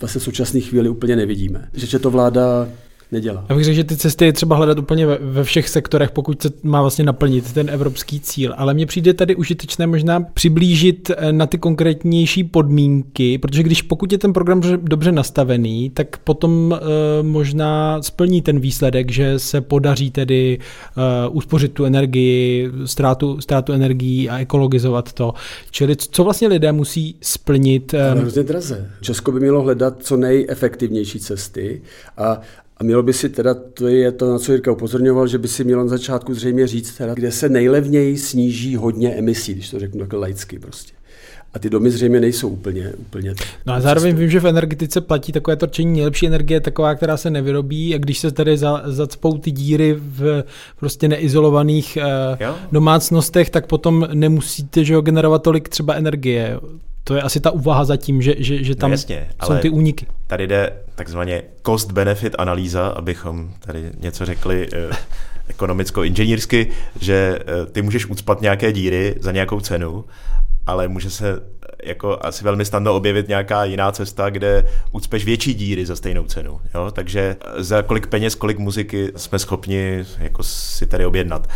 [0.00, 1.68] vlastně v současné chvíli úplně nevidíme.
[1.74, 2.68] Že, že to vláda
[3.12, 3.46] nedělá.
[3.48, 6.42] Já bych řekl, že ty cesty je třeba hledat úplně ve, ve všech sektorech, pokud
[6.42, 8.54] se má vlastně naplnit ten evropský cíl.
[8.56, 14.12] Ale mně přijde tady užitečné možná přiblížit eh, na ty konkrétnější podmínky, protože když pokud
[14.12, 16.78] je ten program dobře nastavený, tak potom uh,
[17.26, 20.58] možná splní ten výsledek, že se podaří tedy
[21.28, 25.34] uh, uspořit tu energii, ztrátu, ztrátu energií a ekologizovat to.
[25.70, 27.94] Čili co vlastně lidé musí splnit?
[28.12, 28.18] Um...
[28.18, 28.90] hrozně draze.
[29.00, 31.82] Česko by mělo hledat co nejefektivnější cesty
[32.16, 32.40] a,
[32.76, 35.64] a mělo by si teda, to je to, na co Jirka upozorňoval, že by si
[35.64, 40.00] mělo na začátku zřejmě říct, teda, kde se nejlevněji sníží hodně emisí, když to řeknu
[40.00, 40.92] takhle laicky prostě.
[41.54, 43.34] A ty domy zřejmě nejsou úplně, úplně
[43.66, 47.30] No a zároveň vím, že v energetice platí takové točení nejlepší energie, taková, která se
[47.30, 50.44] nevyrobí a když se tady za, zacpou ty díry v
[50.80, 51.98] prostě neizolovaných
[52.40, 56.60] uh, domácnostech, tak potom nemusíte že ho, generovat tolik třeba energie.
[57.04, 60.06] To je asi ta úvaha zatím, že, že, že tam no jasně, jsou ty úniky.
[60.26, 64.96] Tady jde takzvaně cost-benefit analýza, abychom tady něco řekli uh,
[65.48, 66.66] ekonomicko-inženýrsky,
[67.00, 70.04] že uh, ty můžeš ucpat nějaké díry za nějakou cenu
[70.66, 71.40] ale může se
[71.84, 76.60] jako asi velmi snadno objevit nějaká jiná cesta, kde ucpeš větší díry za stejnou cenu.
[76.74, 76.90] Jo?
[76.90, 81.48] Takže za kolik peněz, kolik muziky jsme schopni jako si tady objednat.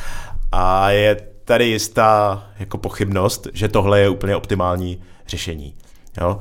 [0.52, 5.74] A je tady jistá jako pochybnost, že tohle je úplně optimální řešení.
[6.20, 6.38] Jo?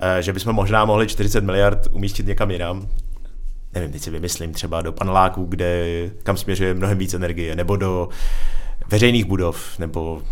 [0.00, 2.88] E, že bychom možná mohli 40 miliard umístit někam jinam,
[3.74, 5.86] nevím, teď si vymyslím, třeba do paneláků, kde,
[6.22, 8.08] kam směřuje mnohem víc energie, nebo do
[8.88, 10.22] veřejných budov, nebo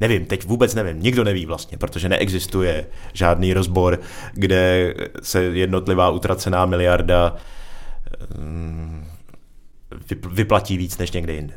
[0.00, 4.00] Nevím, teď vůbec nevím, nikdo neví vlastně, protože neexistuje žádný rozbor,
[4.32, 7.36] kde se jednotlivá utracená miliarda
[8.38, 9.06] mm,
[10.30, 11.54] vyplatí víc než někde jinde.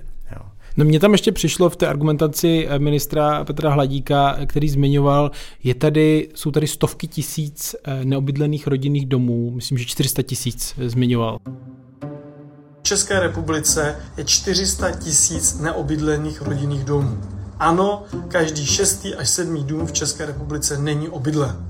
[0.79, 5.31] No mně tam ještě přišlo v té argumentaci ministra Petra Hladíka, který zmiňoval,
[5.63, 11.37] je tady, jsou tady stovky tisíc eh, neobydlených rodinných domů, myslím, že 400 tisíc zmiňoval.
[12.79, 17.17] V České republice je 400 tisíc neobydlených rodinných domů.
[17.59, 21.69] Ano, každý šestý až sedmý dům v České republice není obydlen.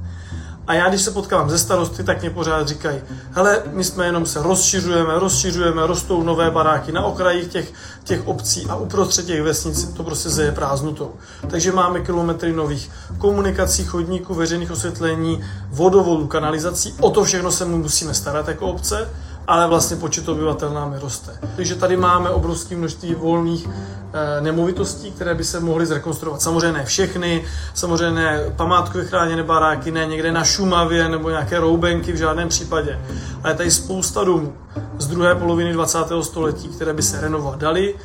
[0.70, 3.02] A já, když se potkávám ze starosty, tak mě pořád říkají,
[3.32, 8.66] hele, my jsme jenom se rozšiřujeme, rozšiřujeme, rostou nové baráky na okrajích těch, těch obcí
[8.70, 11.12] a uprostřed těch vesnic to prostě zeje prázdnotou.
[11.48, 16.94] Takže máme kilometry nových komunikací, chodníků, veřejných osvětlení, vodovodu, kanalizací.
[17.00, 19.10] O to všechno se mu musíme starat jako obce
[19.48, 21.40] ale vlastně počet obyvatel nám roste.
[21.56, 26.42] Takže tady máme obrovské množství volných e, nemovitostí, které by se mohly zrekonstruovat.
[26.42, 32.12] Samozřejmě ne všechny, samozřejmě ne památkově chráněné baráky, ne někde na Šumavě nebo nějaké roubenky
[32.12, 33.00] v žádném případě.
[33.44, 34.54] Ale tady spousta domů
[34.98, 36.00] z druhé poloviny 20.
[36.22, 37.96] století, které by se renovovat daly,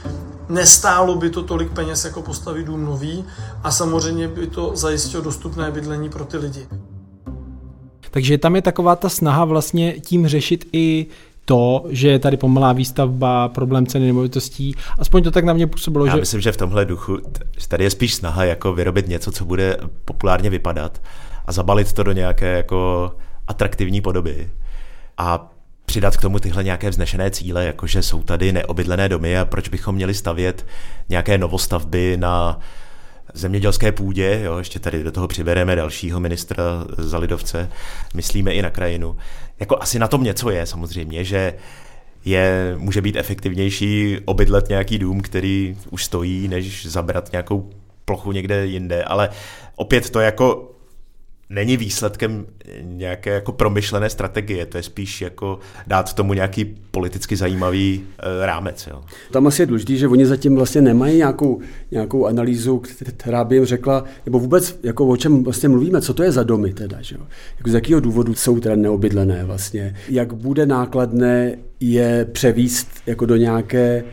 [0.49, 3.25] Nestálo by to tolik peněz jako postavit dům nový
[3.63, 6.69] a samozřejmě by to zajistilo dostupné bydlení pro ty lidi.
[8.15, 11.07] Takže tam je taková ta snaha vlastně tím řešit i
[11.45, 16.07] to, že je tady pomalá výstavba, problém ceny nemovitostí, aspoň to tak na mě působilo.
[16.07, 16.21] Já že...
[16.21, 17.19] myslím, že v tomhle duchu
[17.69, 21.03] tady je spíš snaha jako vyrobit něco, co bude populárně vypadat
[21.47, 23.13] a zabalit to do nějaké jako
[23.47, 24.51] atraktivní podoby.
[25.19, 25.53] A
[25.87, 29.95] přidat k tomu tyhle nějaké vznešené cíle, jakože jsou tady neobydlené domy a proč bychom
[29.95, 30.67] měli stavět
[31.09, 32.59] nějaké novostavby na
[33.35, 36.63] zemědělské půdě, jo, ještě tady do toho přibereme dalšího ministra
[36.99, 37.71] za lidovce,
[38.15, 39.17] myslíme i na krajinu.
[39.61, 41.55] Jako asi na tom něco je samozřejmě, že
[42.25, 47.71] je, může být efektivnější obydlet nějaký dům, který už stojí, než zabrat nějakou
[48.05, 49.29] plochu někde jinde, ale
[49.77, 50.74] opět to jako
[51.51, 52.47] není výsledkem
[52.83, 58.87] nějaké jako promyšlené strategie, to je spíš jako dát tomu nějaký politicky zajímavý e, rámec.
[58.91, 59.03] Jo.
[59.31, 62.83] Tam asi je důležité, že oni zatím vlastně nemají nějakou, nějakou analýzu,
[63.17, 66.43] která by jim řekla, nebo vůbec jako o čem vlastně mluvíme, co to je za
[66.43, 67.23] domy teda, že jo?
[67.59, 73.37] Jako z jakého důvodu jsou teda neobydlené vlastně, jak bude nákladné je převíst jako do
[73.37, 74.05] nějaké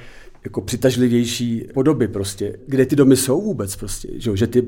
[0.43, 4.61] jako přitažlivější podoby prostě, kde ty domy jsou vůbec prostě, že, že ty,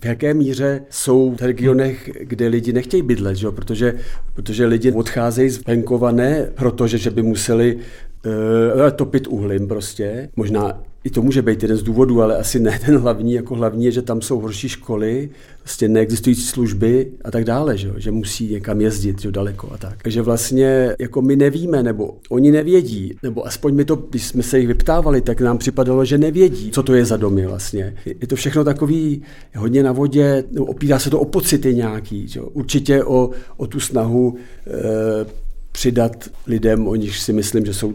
[0.00, 3.50] v jaké míře jsou v regionech, kde lidi nechtějí bydlet, že?
[3.50, 3.94] Protože,
[4.34, 10.82] protože lidi odcházejí z venkova ne protože, že by museli uh, topit uhlím prostě, možná
[11.06, 13.92] i to může být jeden z důvodů, ale asi ne ten hlavní, jako hlavní je,
[13.92, 15.30] že tam jsou horší školy,
[15.64, 20.02] vlastně neexistující služby a tak dále, že, že musí někam jezdit že, daleko a tak.
[20.02, 24.58] Takže vlastně jako my nevíme, nebo oni nevědí, nebo aspoň my to, když jsme se
[24.58, 27.94] jich vyptávali, tak nám připadalo, že nevědí, co to je za domy vlastně.
[28.20, 29.22] Je to všechno takový
[29.56, 32.40] hodně na vodě, opírá se to o pocity nějaký, že?
[32.40, 35.26] určitě o, o tu snahu e,
[35.72, 37.94] přidat lidem, o nich si myslím, že jsou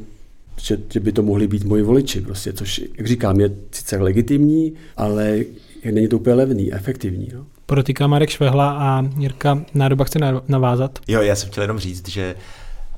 [0.64, 4.74] že, že by to mohli být moji voliči, prostě, což, jak říkám, je sice legitimní,
[4.98, 5.40] ale
[5.92, 7.32] není to úplně levný, efektivní.
[7.34, 7.46] No.
[7.66, 11.00] Protýká Marek Švehla a Jirka Nádoba chce navázat.
[11.08, 12.36] Jo, já jsem chtěl jenom říct, že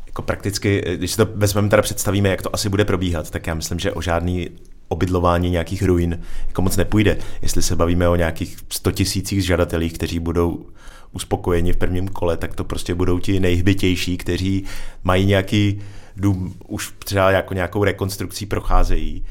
[0.06, 3.54] jako prakticky, když si to vezmeme, teda představíme, jak to asi bude probíhat, tak já
[3.54, 4.50] myslím, že o žádný
[4.88, 7.18] obydlování nějakých ruin jako moc nepůjde.
[7.42, 10.66] Jestli se bavíme o nějakých 100 tisících žadatelích, kteří budou
[11.12, 14.64] uspokojeni v prvním kole, tak to prostě budou ti nejhbitější, kteří
[15.04, 15.82] mají nějaký
[16.16, 19.26] dům už třeba jako nějakou rekonstrukcí procházejí.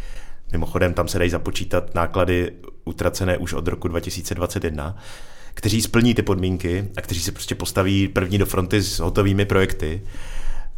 [0.53, 2.53] Mimochodem tam se dají započítat náklady
[2.85, 4.97] utracené už od roku 2021,
[5.55, 10.03] kteří splní ty podmínky a kteří se prostě postaví první do fronty s hotovými projekty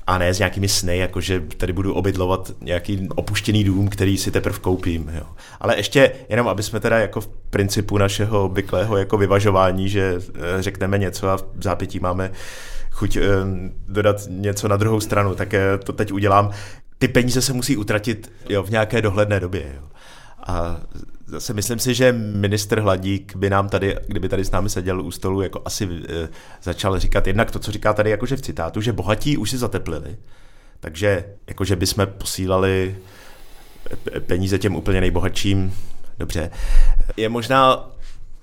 [0.06, 4.30] a ne s nějakými sny, jako že tady budu obydlovat nějaký opuštěný dům, který si
[4.30, 5.10] teprve koupím.
[5.14, 5.26] Jo.
[5.60, 10.62] Ale ještě jenom, aby jsme teda jako v principu našeho obvyklého jako vyvažování, že eh,
[10.62, 12.30] řekneme něco a v zápětí máme
[12.94, 13.22] chuť eh,
[13.88, 15.54] dodat něco na druhou stranu, tak
[15.84, 16.50] to teď udělám.
[16.98, 19.72] Ty peníze se musí utratit jo, v nějaké dohledné době.
[19.76, 19.82] Jo.
[20.46, 20.80] A
[21.26, 25.10] zase myslím si, že minister Hladík by nám tady, kdyby tady s námi seděl u
[25.10, 26.28] stolu, jako asi e,
[26.62, 30.16] začal říkat jednak to, co říká tady jakože v citátu, že bohatí už si zateplili,
[30.80, 32.96] takže jakože bychom posílali
[34.26, 35.74] peníze těm úplně nejbohatším,
[36.18, 36.50] dobře.
[37.16, 37.90] Je možná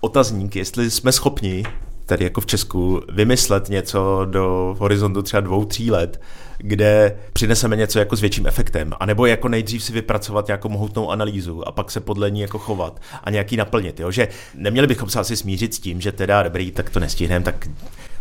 [0.02, 1.64] otazník, jestli jsme schopni
[2.06, 6.22] tady jako v Česku vymyslet něco do horizontu třeba dvou, tří let,
[6.58, 11.68] kde přineseme něco jako s větším efektem, anebo jako nejdřív si vypracovat nějakou mohutnou analýzu
[11.68, 14.12] a pak se podle ní jako chovat a nějaký naplnit, jo?
[14.12, 17.68] že neměli bychom se asi smířit s tím, že teda dobrý, tak to nestihneme, tak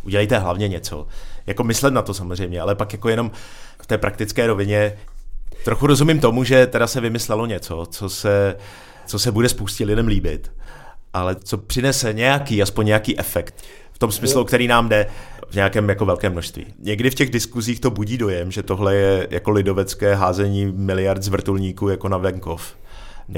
[0.02, 1.06] udělejte hlavně něco.
[1.46, 3.30] Jako myslet na to samozřejmě, ale pak jako jenom
[3.82, 4.98] v té praktické rovině
[5.64, 8.56] trochu rozumím tomu, že teda se vymyslelo něco, co se,
[9.06, 10.52] co se bude spoustě lidem líbit,
[11.12, 15.06] ale co přinese nějaký, aspoň nějaký efekt v tom smyslu, který nám jde
[15.50, 16.66] v nějakém jako velkém množství.
[16.78, 21.28] Někdy v těch diskuzích to budí dojem, že tohle je jako lidovecké házení miliard z
[21.28, 22.74] vrtulníků jako na venkov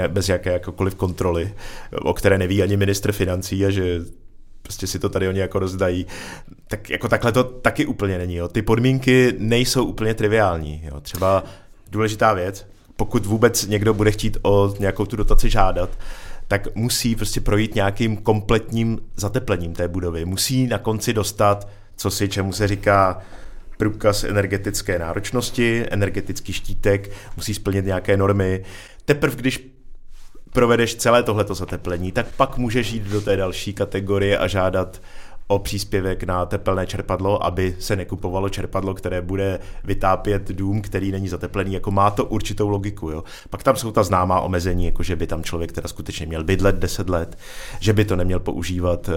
[0.09, 1.55] bez jaké jakkoliv kontroly,
[2.03, 4.01] o které neví ani ministr financí a že
[4.63, 6.07] prostě si to tady oni jako rozdají.
[6.69, 8.35] Tak jako takhle to taky úplně není.
[8.35, 8.49] Jo.
[8.49, 10.83] Ty podmínky nejsou úplně triviální.
[10.85, 11.01] Jo.
[11.01, 11.45] Třeba
[11.91, 15.91] důležitá věc, pokud vůbec někdo bude chtít o nějakou tu dotaci žádat,
[16.49, 20.25] tak musí prostě projít nějakým kompletním zateplením té budovy.
[20.25, 23.19] Musí na konci dostat, co si čemu se říká
[23.77, 28.65] průkaz energetické náročnosti, energetický štítek, musí splnit nějaké normy.
[29.05, 29.69] Teprve když
[30.53, 35.03] provedeš celé tohleto zateplení, tak pak můžeš jít do té další kategorie a žádat
[35.53, 41.29] o příspěvek na tepelné čerpadlo, aby se nekupovalo čerpadlo, které bude vytápět dům, který není
[41.29, 43.11] zateplený, jako má to určitou logiku.
[43.11, 43.25] Jo.
[43.51, 46.77] Pak tam jsou ta známá omezení, jako že by tam člověk teda skutečně měl bydlet
[46.77, 47.38] 10 let,
[47.81, 49.12] že by to neměl používat eh,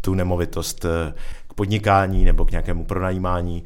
[0.00, 1.14] tu nemovitost eh,
[1.48, 3.64] k podnikání nebo k nějakému pronajímání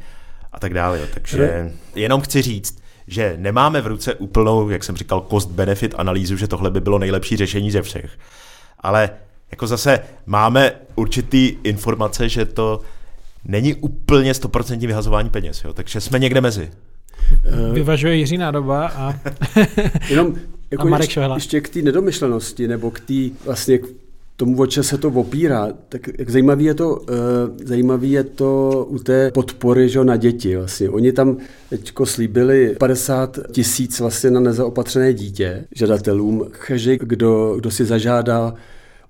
[0.52, 1.00] a tak dále.
[1.00, 1.06] Jo.
[1.14, 6.48] Takže jenom chci říct, že nemáme v ruce úplnou, jak jsem říkal, cost-benefit analýzu, že
[6.48, 8.18] tohle by bylo nejlepší řešení ze všech.
[8.80, 9.10] Ale
[9.50, 12.80] jako zase máme určitý informace, že to
[13.44, 15.72] není úplně 100% vyhazování peněz, jo?
[15.72, 16.70] takže jsme někde mezi.
[17.44, 19.14] Eh, Vyvažuje Jiří Nádoba a,
[20.10, 20.34] Jenom
[20.70, 23.86] jako a Marek ještě, ještě k té nedomyšlenosti, nebo k té vlastně k
[24.36, 27.06] tomu, o čem se to opírá, tak jak zajímavý je to, uh,
[27.64, 30.56] zajímavý je to u té podpory že, na děti.
[30.56, 30.90] Vlastně.
[30.90, 31.36] Oni tam
[31.70, 36.46] teď slíbili 50 tisíc vlastně na nezaopatřené dítě žadatelům.
[36.66, 38.54] Každý, kdo, kdo si zažádá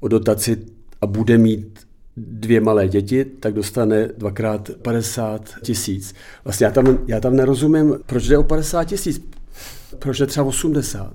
[0.00, 0.56] o dotaci
[1.00, 1.78] a bude mít
[2.16, 6.14] dvě malé děti, tak dostane dvakrát 50 tisíc.
[6.44, 9.22] Vlastně já tam, já tam nerozumím, proč jde o 50 tisíc,
[9.98, 11.14] proč jde třeba 80,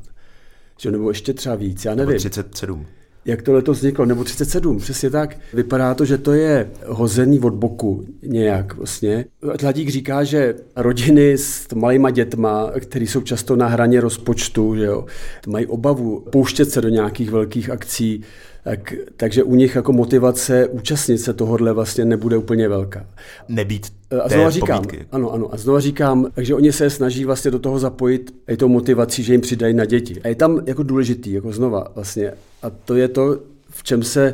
[0.79, 2.09] že, nebo ještě třeba víc, já nevím.
[2.09, 2.85] Nebo 37
[3.25, 5.37] jak to letos vzniklo, nebo 37, přesně tak.
[5.53, 9.25] Vypadá to, že to je hozený od boku nějak vlastně.
[9.57, 15.05] Tladík říká, že rodiny s malýma dětma, které jsou často na hraně rozpočtu, že jo,
[15.47, 18.23] mají obavu pouštět se do nějakých velkých akcí,
[18.65, 23.05] tak, takže u nich jako motivace účastnit se tohohle vlastně nebude úplně velká.
[23.47, 25.05] Nebýt a znova říkám, pobídky.
[25.11, 28.67] ano, ano, a znova říkám, takže oni se snaží vlastně do toho zapojit i tou
[28.67, 30.21] motivací, že jim přidají na děti.
[30.21, 34.33] A je tam jako důležitý, jako znova vlastně, a to je to, v čem se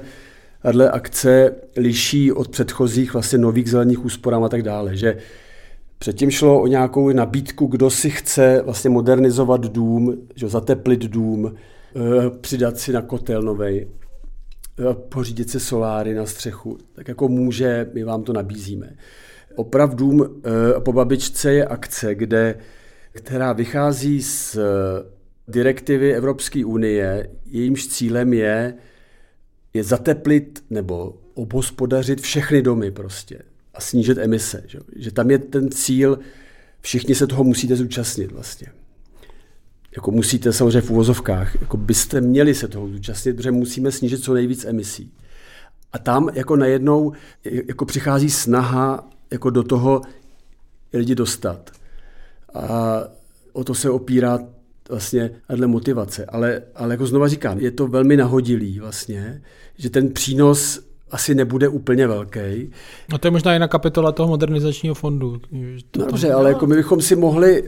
[0.61, 5.17] tahle akce liší od předchozích vlastně nových zelených úsporám a tak dále, že
[5.99, 11.55] Předtím šlo o nějakou nabídku, kdo si chce vlastně modernizovat dům, že zateplit dům,
[11.95, 13.87] eh, přidat si na kotel novej
[14.93, 18.95] pořídit si soláry na střechu, tak jako může, my vám to nabízíme.
[19.55, 22.55] Opravdu eh, po babičce je akce, kde,
[23.12, 24.62] která vychází z eh,
[25.47, 28.73] direktivy Evropské unie, jejímž cílem je,
[29.73, 33.39] je zateplit nebo obhospodařit všechny domy prostě
[33.73, 34.63] a snížit emise.
[34.65, 36.19] Že, že tam je ten cíl,
[36.81, 38.67] všichni se toho musíte zúčastnit vlastně
[39.95, 44.34] jako musíte samozřejmě v uvozovkách, jako byste měli se toho zúčastnit, protože musíme snížit co
[44.34, 45.13] nejvíc emisí.
[45.93, 50.01] A tam jako najednou jako přichází snaha jako do toho
[50.93, 51.71] lidi dostat.
[52.54, 52.99] A
[53.54, 54.39] o to se opírá
[54.89, 56.25] vlastně dle motivace.
[56.25, 59.41] Ale, ale jako znova říkám, je to velmi nahodilý vlastně,
[59.77, 62.72] že ten přínos asi nebude úplně velký.
[63.12, 65.41] No to je možná jiná kapitola toho modernizačního fondu.
[65.91, 66.38] To Dobře, tam...
[66.38, 67.64] ale jako my bychom si mohli,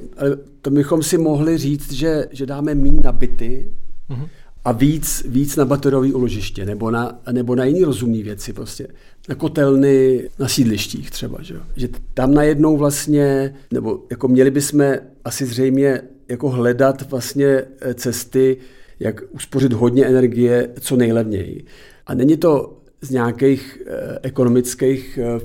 [0.62, 3.68] to bychom si mohli říct, že, že dáme míň na byty
[4.10, 4.28] uh-huh.
[4.66, 8.88] a víc, víc na bateriové uložiště nebo na, nebo na jiné rozumné věci prostě.
[9.30, 14.94] Na kotelny, na sídlištích třeba, že, že tam najednou vlastně, nebo jako měli bychom
[15.26, 18.58] asi zřejmě jako hledat vlastně eh, cesty,
[19.00, 21.66] jak uspořit hodně energie co nejlevněji.
[22.08, 25.40] A není to z nějakých eh, ekonomických eh,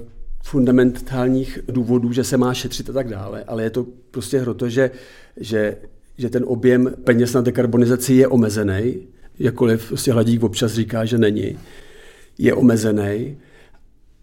[0.45, 4.91] fundamentálních důvodů, že se má šetřit a tak dále, ale je to prostě proto, že,
[5.37, 5.77] že,
[6.19, 8.95] že ten objem peněz na dekarbonizaci je omezený,
[9.39, 11.59] jakkoliv prostě hladík občas říká, že není,
[12.39, 13.37] je omezený.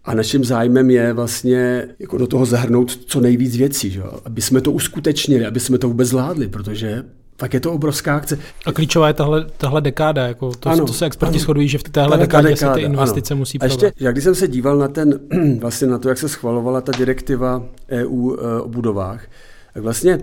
[0.04, 4.02] A naším zájmem je vlastně jako do toho zahrnout co nejvíc věcí, že?
[4.24, 7.04] aby jsme to uskutečnili, aby jsme to vůbec zvládli, protože
[7.36, 8.38] tak je to obrovská akce.
[8.66, 11.78] A klíčová je tahle, tahle dekáda, jako to, ano, to se experti ano, shodují, že
[11.78, 13.38] v téhle dekádě dekáda, se ty investice ano.
[13.38, 15.20] musí A ještě, jak když jsem se díval na ten,
[15.60, 19.26] vlastně na to, jak se schvalovala ta direktiva EU eh, o budovách,
[19.74, 20.18] tak vlastně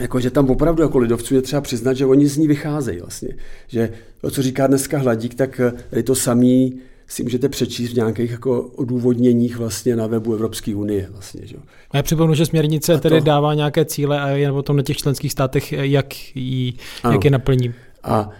[0.00, 3.28] jako, že tam opravdu jako lidovců je třeba přiznat, že oni z ní vycházejí vlastně.
[3.68, 3.90] Že
[4.20, 8.30] to, co říká dneska Hladík, tak eh, je to samý si můžete přečíst v nějakých
[8.30, 11.08] jako odůvodněních vlastně na webu Evropské unie.
[11.10, 11.56] Vlastně, že?
[11.90, 13.00] A já připomenu, že směrnice to...
[13.00, 16.76] tedy dává nějaké cíle a je potom na těch členských státech, jak, jí,
[17.12, 17.74] jak je naplní.
[18.02, 18.30] A,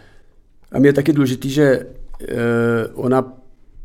[0.72, 1.86] a mě je taky důležité, že e,
[2.94, 3.32] ona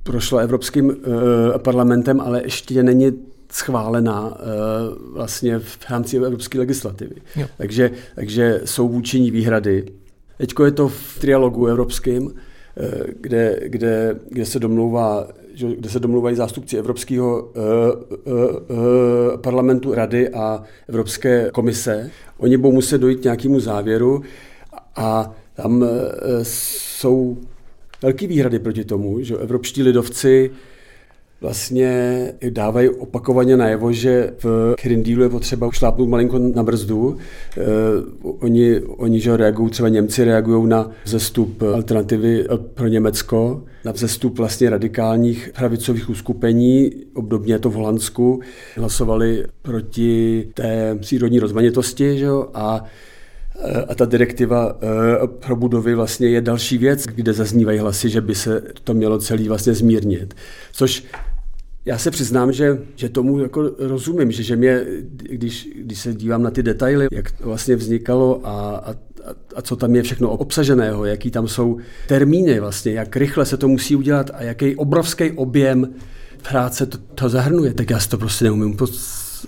[0.03, 3.11] prošla Evropským e, parlamentem, ale ještě není
[3.51, 4.43] schválená e,
[5.13, 7.15] vlastně v rámci evropské legislativy.
[7.57, 9.85] Takže, takže jsou vůči ní výhrady.
[10.37, 12.33] Teď je to v trialogu evropským,
[13.21, 15.27] kde, kde, kde se domlouvá
[15.77, 17.53] kde se domlouvají zástupci Evropského uh,
[18.25, 22.11] uh, uh, parlamentu, rady a Evropské komise.
[22.37, 24.21] Oni budou muset dojít nějakému závěru
[24.95, 25.85] a tam
[26.43, 27.37] jsou
[28.01, 30.51] velké výhrady proti tomu, že evropští lidovci
[31.43, 37.17] vlastně dávají opakovaně najevo, že v Green Dealu je potřeba šlápnout malinko na brzdu.
[37.57, 37.61] Eh,
[38.39, 44.69] oni, oni že reagují, třeba Němci reagují na vzestup alternativy pro Německo, na vzestup vlastně
[44.69, 48.41] radikálních pravicových uskupení, obdobně to v Holandsku,
[48.75, 52.47] hlasovali proti té přírodní rozmanitosti že jo?
[52.53, 52.83] a
[53.59, 58.21] eh, a ta direktiva eh, pro budovy vlastně je další věc, kde zaznívají hlasy, že
[58.21, 60.33] by se to mělo celý vlastně zmírnit.
[60.71, 61.03] Což
[61.85, 66.43] já se přiznám, že, že tomu jako rozumím, že, že mě, když, když se dívám
[66.43, 68.95] na ty detaily, jak to vlastně vznikalo a, a,
[69.55, 71.77] a co tam je všechno obsaženého, jaký tam jsou
[72.07, 75.93] termíny vlastně, jak rychle se to musí udělat a jaký obrovský objem
[76.49, 78.77] práce to, to zahrnuje, tak já si to prostě neumím.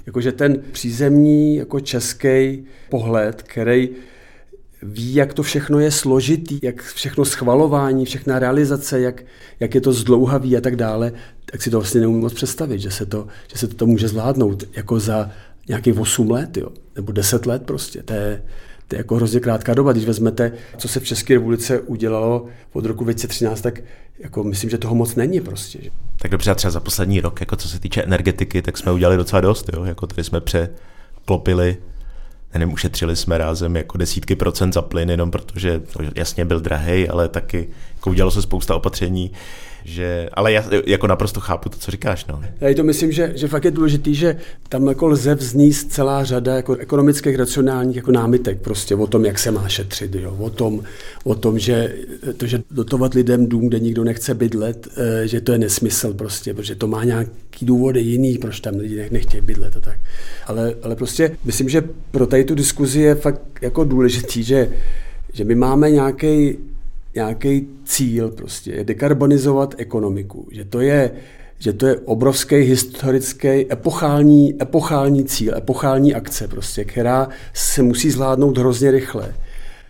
[0.06, 3.90] Jakože ten přízemní jako český pohled, který
[4.86, 9.24] ví, jak to všechno je složitý, jak všechno schvalování, všechna realizace, jak,
[9.60, 11.12] jak je to zdlouhavý a tak dále,
[11.52, 14.64] tak si to vlastně neumím moc představit, že se to, že se to může zvládnout
[14.76, 15.30] jako za
[15.68, 18.04] nějakých 8 let, jo, nebo 10 let prostě.
[18.04, 18.44] To je,
[18.88, 19.92] to je jako hrozně krátká doba.
[19.92, 23.82] Když vezmete, co se v České republice udělalo od roku 2013, tak
[24.20, 25.80] jako myslím, že toho moc není prostě.
[26.22, 29.42] Tak dobře, třeba za poslední rok, jako co se týče energetiky, tak jsme udělali docela
[29.42, 29.84] dost, jo?
[29.84, 31.78] jako tady jsme překlopili
[32.60, 37.10] nevím, ušetřili jsme rázem jako desítky procent za plyn, jenom protože to jasně byl drahý,
[37.10, 39.32] ale taky jako udělalo se spousta opatření,
[39.86, 42.26] že, ale já jako naprosto chápu to, co říkáš.
[42.26, 42.42] No.
[42.62, 44.38] Já to myslím, že, že fakt je důležitý, že
[44.70, 49.40] tam jako lze vzníst celá řada jako ekonomických, racionálních jako námitek prostě o tom, jak
[49.40, 50.36] se má šetřit, jo?
[50.40, 50.84] O, tom,
[51.24, 51.96] o tom, že
[52.38, 56.54] to, že dotovat lidem dům, kde nikdo nechce bydlet, eh, že to je nesmysl prostě,
[56.54, 60.00] protože to má nějaký důvody jiný, proč tam lidi nechtějí bydlet a tak.
[60.48, 64.70] Ale, ale prostě myslím, že pro tady tu diskuzi je fakt jako důležitý, že,
[65.34, 66.58] že my máme nějaký
[67.16, 70.47] nějaký cíl prostě, je dekarbonizovat ekonomiku.
[70.51, 71.11] Že to je,
[71.59, 78.57] že to je obrovský historický, epochální, epochální cíl, epochální akce prostě, která se musí zvládnout
[78.57, 79.34] hrozně rychle.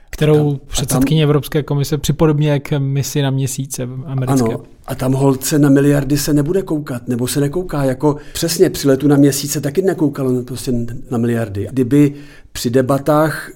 [0.09, 4.43] Kterou tam, předsedkyně tam, Evropské komise připodobně k misi na měsíce americké.
[4.43, 8.87] Ano, a tam holce na miliardy se nebude koukat, nebo se nekouká, jako přesně při
[8.87, 10.71] letu na měsíce taky nekoukalo prostě
[11.11, 11.67] na miliardy.
[11.71, 12.13] Kdyby
[12.51, 13.51] při debatách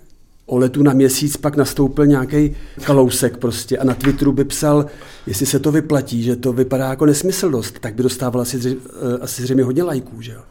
[0.50, 4.86] o letu na měsíc pak nastoupil nějaký kalousek prostě a na Twitteru by psal,
[5.28, 9.18] jestli se to vyplatí, že to vypadá jako nesmysl dost, tak by dostával asi, eh,
[9.22, 10.42] asi zřejmě hodně lajků, že jo.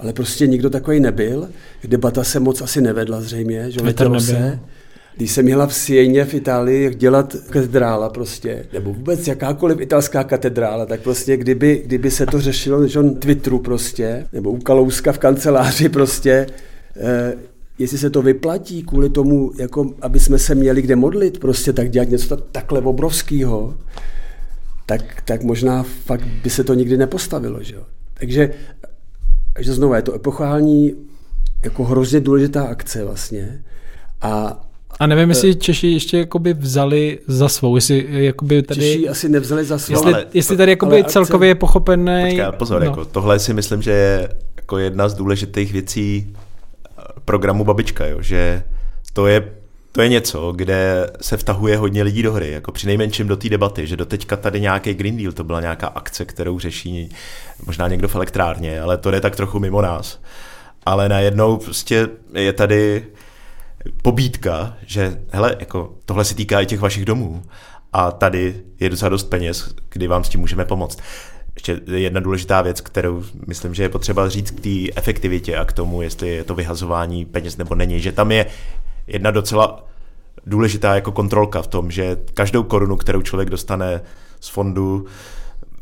[0.00, 1.48] Ale prostě nikdo takový nebyl,
[1.88, 4.58] debata se moc asi nevedla zřejmě, že letělo se.
[5.16, 10.86] Když jsem měla v Sieně v Itálii dělat katedrála prostě, nebo vůbec jakákoliv italská katedrála,
[10.86, 15.88] tak prostě kdyby, kdyby se to řešilo na Twitteru prostě, nebo u Kalouska v kanceláři
[15.88, 16.46] prostě,
[16.96, 17.34] eh,
[17.78, 21.90] jestli se to vyplatí kvůli tomu, jako aby jsme se měli kde modlit, prostě tak
[21.90, 23.74] dělat něco takhle obrovského,
[24.86, 27.62] tak, tak možná fakt by se to nikdy nepostavilo.
[27.62, 27.82] Že jo?
[28.14, 28.50] Takže,
[29.54, 30.94] takže znovu je to epochální,
[31.64, 33.62] jako hrozně důležitá akce vlastně.
[34.20, 34.60] A,
[34.98, 38.80] A nevím, jestli Češi ještě jakoby vzali za svou, jestli jakoby tady...
[38.80, 39.94] Češi asi nevzali za svou.
[39.94, 42.24] Jestli, ale- jestli tady jakoby ale akce- celkově je pochopený...
[42.24, 42.86] Počkej, pozor, no.
[42.86, 46.47] jako, tohle si myslím, že je jako jedna z důležitých věcí eh,
[47.28, 48.62] programu Babička, jo, že
[49.12, 49.52] to je,
[49.92, 53.48] to je něco, kde se vtahuje hodně lidí do hry, jako při nejmenším do té
[53.48, 57.08] debaty, že doteďka tady nějaký Green Deal, to byla nějaká akce, kterou řeší
[57.66, 60.20] možná někdo v elektrárně, ale to jde tak trochu mimo nás.
[60.86, 63.04] Ale najednou prostě je tady
[64.02, 67.42] pobídka, že hele, jako tohle se týká i těch vašich domů
[67.92, 70.98] a tady je docela dost peněz, kdy vám s tím můžeme pomoct.
[71.58, 75.72] Ještě jedna důležitá věc, kterou myslím, že je potřeba říct k té efektivitě a k
[75.72, 78.46] tomu, jestli je to vyhazování peněz nebo není, že tam je
[79.06, 79.84] jedna docela
[80.46, 84.00] důležitá jako kontrolka v tom, že každou korunu, kterou člověk dostane
[84.40, 85.06] z fondu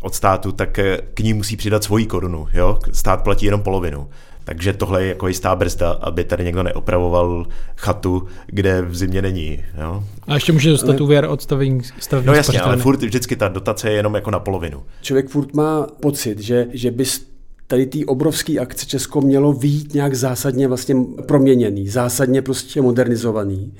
[0.06, 2.48] od státu, tak eh, k ní musí přidat svoji korunu.
[2.54, 2.78] Jo?
[2.92, 4.08] Stát platí jenom polovinu.
[4.44, 7.46] Takže tohle je jako jistá brzda, aby tady někdo neopravoval
[7.76, 9.64] chatu, kde v zimě není.
[9.82, 10.04] Jo?
[10.26, 12.82] A ještě může dostat úvěr od stavení, stavební No jasně, ale spořitelny.
[12.82, 14.82] furt vždycky ta dotace je jenom jako na polovinu.
[15.02, 17.26] Člověk furt má pocit, že, že by z
[17.66, 20.94] tady té obrovské akce Česko mělo výjít nějak zásadně vlastně
[21.26, 23.74] proměněný, zásadně prostě modernizovaný.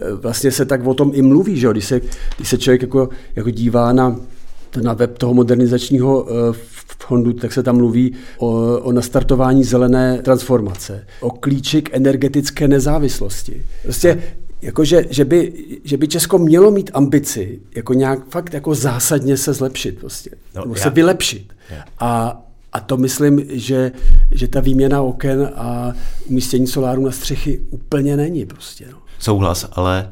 [0.00, 1.72] E, Vlastně se tak o tom i mluví, že jo?
[1.72, 2.00] Když, se,
[2.36, 4.16] když se člověk jako, jako dívá na,
[4.76, 6.34] na web toho modernizačního e,
[7.06, 13.62] fondu, tak se tam mluví o, o nastartování zelené transformace, o klíči k energetické nezávislosti.
[13.82, 14.22] Prostě
[14.62, 15.52] Jakože, že, by,
[15.84, 20.36] že by Česko mělo mít ambici jako nějak fakt jako zásadně se zlepšit prostě, No,
[20.54, 21.52] no, nebo já- se vylepšit.
[21.70, 21.84] Já.
[21.98, 22.42] A,
[22.72, 23.92] a to myslím, že,
[24.30, 25.92] že ta výměna oken a
[26.26, 28.86] umístění soláru na střechy úplně není prostě.
[28.92, 28.98] No.
[29.18, 30.10] Souhlas, ale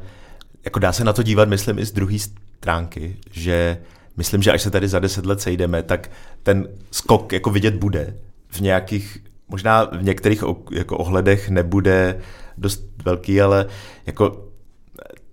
[0.65, 2.17] jako dá se na to dívat, myslím, i z druhé
[2.59, 3.77] stránky, že
[4.19, 6.11] myslím, že až se tady za deset let sejdeme, tak
[6.43, 8.13] ten skok jako vidět bude
[8.47, 9.17] v nějakých,
[9.47, 12.19] možná v některých jako ohledech nebude
[12.57, 13.65] dost velký, ale
[14.05, 14.45] jako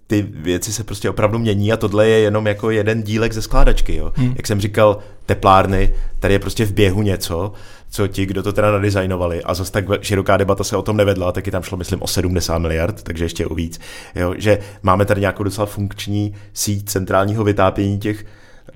[0.06, 3.96] ty věci se prostě opravdu mění a tohle je jenom jako jeden dílek ze skládačky.
[3.96, 4.12] Jo.
[4.16, 4.34] Hmm.
[4.36, 7.52] Jak jsem říkal, teplárny, tady je prostě v běhu něco,
[7.90, 11.32] co ti, kdo to teda nadizajnovali a zase tak široká debata se o tom nevedla,
[11.32, 13.80] taky tam šlo, myslím, o 70 miliard, takže ještě o víc.
[14.14, 18.24] Jo, že máme tady nějakou docela funkční síť centrálního vytápění těch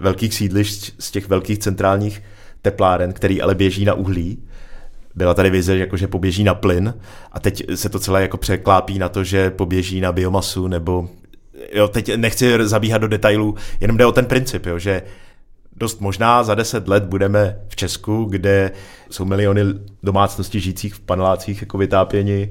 [0.01, 2.23] velkých sídlišť z těch velkých centrálních
[2.63, 4.43] tepláren, který ale běží na uhlí.
[5.15, 6.95] Byla tady vize, jako že poběží na plyn
[7.33, 11.09] a teď se to celé jako překlápí na to, že poběží na biomasu nebo
[11.73, 15.03] jo, teď nechci zabíhat do detailů, jenom jde o ten princip, jo, že
[15.77, 18.73] dost možná za deset let budeme v Česku, kde
[19.11, 19.63] jsou miliony
[20.03, 22.51] domácností žijících v panelácích jako vytápění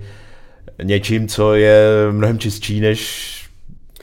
[0.83, 1.81] něčím, co je
[2.11, 3.35] mnohem čistší než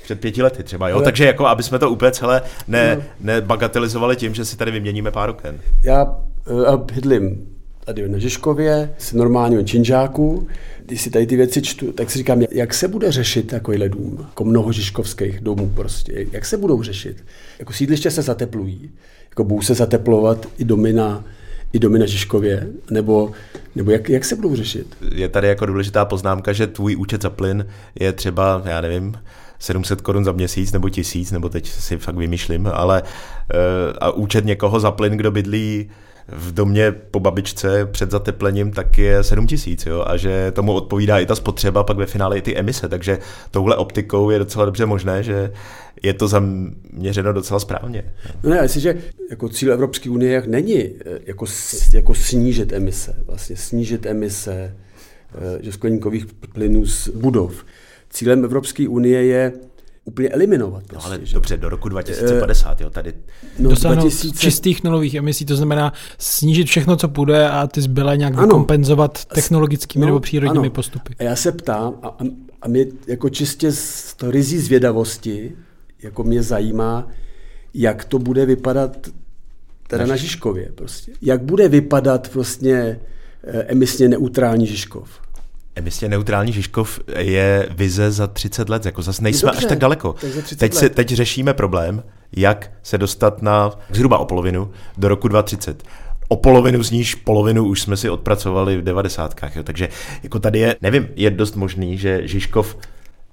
[0.07, 0.97] před pěti lety třeba, jo?
[0.97, 5.11] Ale- Takže jako, aby jsme to úplně celé ne, nebagatelizovali tím, že si tady vyměníme
[5.11, 5.59] pár oken.
[5.85, 7.47] Já uh, bydlím
[7.85, 10.47] tady na Žižkově, s normálním činžáku.
[10.87, 14.17] Když si tady ty věci čtu, tak si říkám, jak se bude řešit takovýhle dům,
[14.29, 17.25] jako mnoho žižkovských domů prostě, jak se budou řešit.
[17.59, 18.91] Jako sídliště se zateplují,
[19.31, 21.25] jako budou se zateplovat i domy na,
[21.73, 23.33] i domy na Žižkově, nebo,
[23.75, 24.97] nebo jak, jak se budou řešit?
[25.15, 27.67] Je tady jako důležitá poznámka, že tvůj účet za plyn
[28.01, 29.15] je třeba, já nevím,
[29.59, 33.57] 700 korun za měsíc nebo tisíc, nebo teď si fakt vymýšlím, ale eh,
[34.01, 35.91] a účet někoho za plyn, kdo bydlí
[36.29, 41.19] v domě po babičce před zateplením, tak je 7 tisíc, jo, a že tomu odpovídá
[41.19, 43.19] i ta spotřeba, pak ve finále i ty emise, takže
[43.51, 45.53] touhle optikou je docela dobře možné, že
[46.03, 48.13] je to zaměřeno docela správně.
[48.43, 48.95] No ne, jestliže
[49.31, 50.93] jako cíl Evropské unie jak není eh,
[51.27, 51.47] jako,
[51.93, 54.77] jako snížit emise, vlastně snížit emise
[55.35, 57.65] eh, že skleníkových plynů z budov.
[58.11, 59.53] Cílem Evropské unie je
[60.05, 60.83] úplně eliminovat.
[60.83, 61.35] No Prostě, ale že?
[61.35, 63.13] dobře, do roku 2050, jo, tady
[63.59, 68.17] no, Dosáhnout 2000 čistých nulových emisí, to znamená snížit všechno, co půjde a ty zbylé
[68.17, 68.43] nějak Ano.
[68.43, 70.75] vykompenzovat technologickými No, nebo přírodními ano.
[70.75, 71.15] postupy.
[71.19, 72.17] A já se ptám, a,
[72.63, 75.53] a, mě jako čistě z to rizí zvědavosti,
[76.03, 77.09] jako mě zajímá,
[77.75, 78.97] jak to bude vypadat
[79.89, 81.13] teda na Žižkově prostě.
[81.23, 83.01] Jak bude vypadat vlastně
[83.45, 85.09] eh, emisně neutrální Žižkov?
[85.77, 90.13] Emisně neutrální Žižkov je vize za 30 let, jako zase nejsme Dobře, až tak daleko.
[90.13, 92.03] tak za 30 Teď, se, teď řešíme problém,
[92.37, 95.83] jak se dostat na zhruba o polovinu do roku 2030.
[96.29, 99.35] O polovinu z níž polovinu už jsme si odpracovali v 90.
[99.57, 99.63] Jo.
[99.63, 99.89] Takže
[100.23, 102.77] jako tady je, nevím, je dost možný, že Žižkov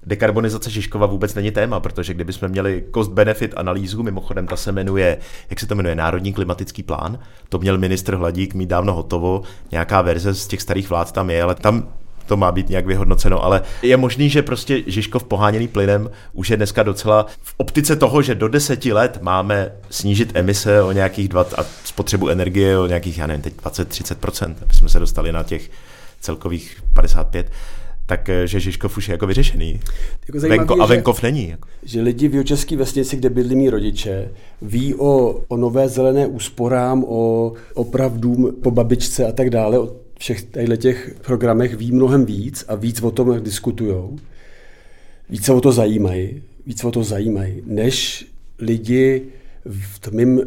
[0.06, 5.18] Dekarbonizace Žižkova vůbec není téma, protože kdybychom měli cost-benefit analýzu, mimochodem ta se jmenuje,
[5.50, 7.18] jak se to jmenuje, Národní klimatický plán,
[7.48, 11.42] to měl ministr Hladík mít dávno hotovo, nějaká verze z těch starých vlád tam je,
[11.42, 11.88] ale tam
[12.26, 16.56] to má být nějak vyhodnoceno, ale je možný, že prostě Žižkov poháněný plynem už je
[16.56, 21.58] dneska docela v optice toho, že do deseti let máme snížit emise o nějakých 20
[21.58, 25.70] a spotřebu energie o nějakých, já nevím, teď 20-30%, aby jsme se dostali na těch
[26.20, 27.50] celkových 55,
[28.06, 29.80] tak eh, Žižkov už je jako vyřešený.
[30.28, 31.48] Jako Venko, je, a venkov že, není.
[31.48, 31.68] Jako.
[31.82, 34.30] Že lidi v Jihočeské vesnici, kde bydlí mý rodiče,
[34.62, 40.46] ví o, o nové zelené úsporám, o opravdům po babičce a tak dále, o všech
[40.76, 44.18] těch programech ví mnohem víc a víc o tom diskutujou.
[45.30, 48.26] Víc se o to zajímají, víc o to zajímají, než
[48.58, 49.22] lidi
[49.64, 50.44] v mým uh,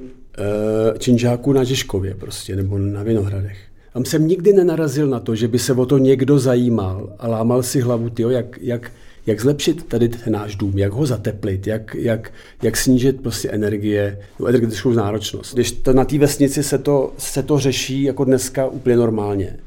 [0.98, 3.58] činžáku na Žižkově prostě, nebo na Vinohradech.
[3.94, 7.64] Tam jsem nikdy nenarazil na to, že by se o to někdo zajímal a lámal
[7.64, 8.92] si hlavu, tyjo, jak, jak,
[9.26, 14.20] jak zlepšit tady ten náš dům, jak ho zateplit, jak, jak, jak snížit prostě energie,
[14.40, 15.54] no, energetickou náročnost.
[15.54, 19.58] Když to na té vesnici se to, se to řeší jako dneska úplně normálně.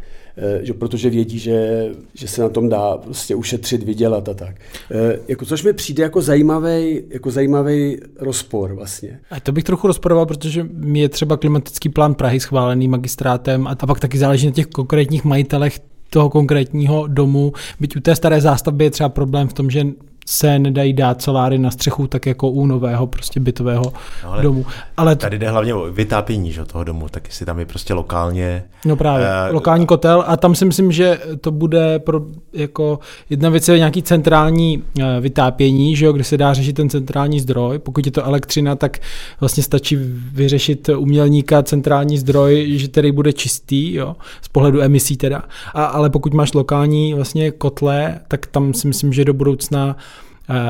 [0.43, 4.57] Eh, že, protože vědí, že, že se na tom dá prostě ušetřit, vydělat a tak.
[4.91, 9.21] Eh, jako, což mi přijde jako zajímavý, jako zajímavý rozpor vlastně.
[9.31, 13.87] A to bych trochu rozporoval, protože je třeba klimatický plán Prahy schválený magistrátem a, a
[13.87, 15.81] pak taky záleží na těch konkrétních majitelech
[16.11, 17.53] toho konkrétního domu.
[17.81, 19.87] Byť u té staré zástavby je třeba problém v tom, že
[20.31, 23.83] se nedají dát soláry na střechu, tak jako u nového prostě bytového
[24.25, 24.67] no, ale domu.
[24.97, 28.65] Ale tady jde hlavně o vytápění že, toho domu, tak jestli tam je prostě lokálně...
[28.85, 32.21] No právě, uh, lokální kotel a tam si myslím, že to bude pro,
[32.53, 32.99] jako
[33.31, 37.41] jedna věc je nějaký centrální uh, vytápění, že jo, kde se dá řešit ten centrální
[37.41, 37.79] zdroj.
[37.79, 38.99] Pokud je to elektřina, tak
[39.41, 39.97] vlastně stačí
[40.33, 45.43] vyřešit umělníka centrální zdroj, že tedy bude čistý, jo, z pohledu emisí teda.
[45.75, 49.97] A, ale pokud máš lokální vlastně kotle, tak tam si myslím, že do budoucna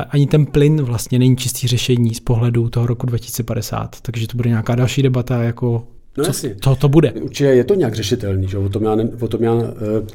[0.09, 4.49] ani ten plyn vlastně není čistý řešení z pohledu toho roku 2050, takže to bude
[4.49, 7.11] nějaká další debata, jako No co, to, to bude.
[7.11, 8.57] Určitě je to nějak řešitelný, že?
[8.57, 9.63] O, tom já, ne, o tom já uh,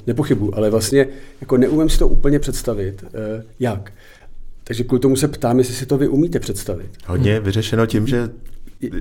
[0.07, 1.09] nepochybuji, ale vlastně
[1.41, 3.11] jako neumím si to úplně představit, uh,
[3.61, 3.93] jak.
[4.65, 6.91] Takže kvůli tomu se ptám, jestli si to vy umíte představit.
[7.07, 8.31] Hodně vyřešeno tím, že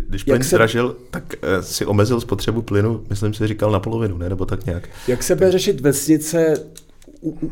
[0.08, 0.50] když plyn se...
[0.50, 4.30] zdražil, tak uh, si omezil spotřebu plynu, myslím si, říkal na polovinu, ne?
[4.30, 4.90] nebo tak nějak.
[5.08, 6.64] Jak se bude řešit vesnice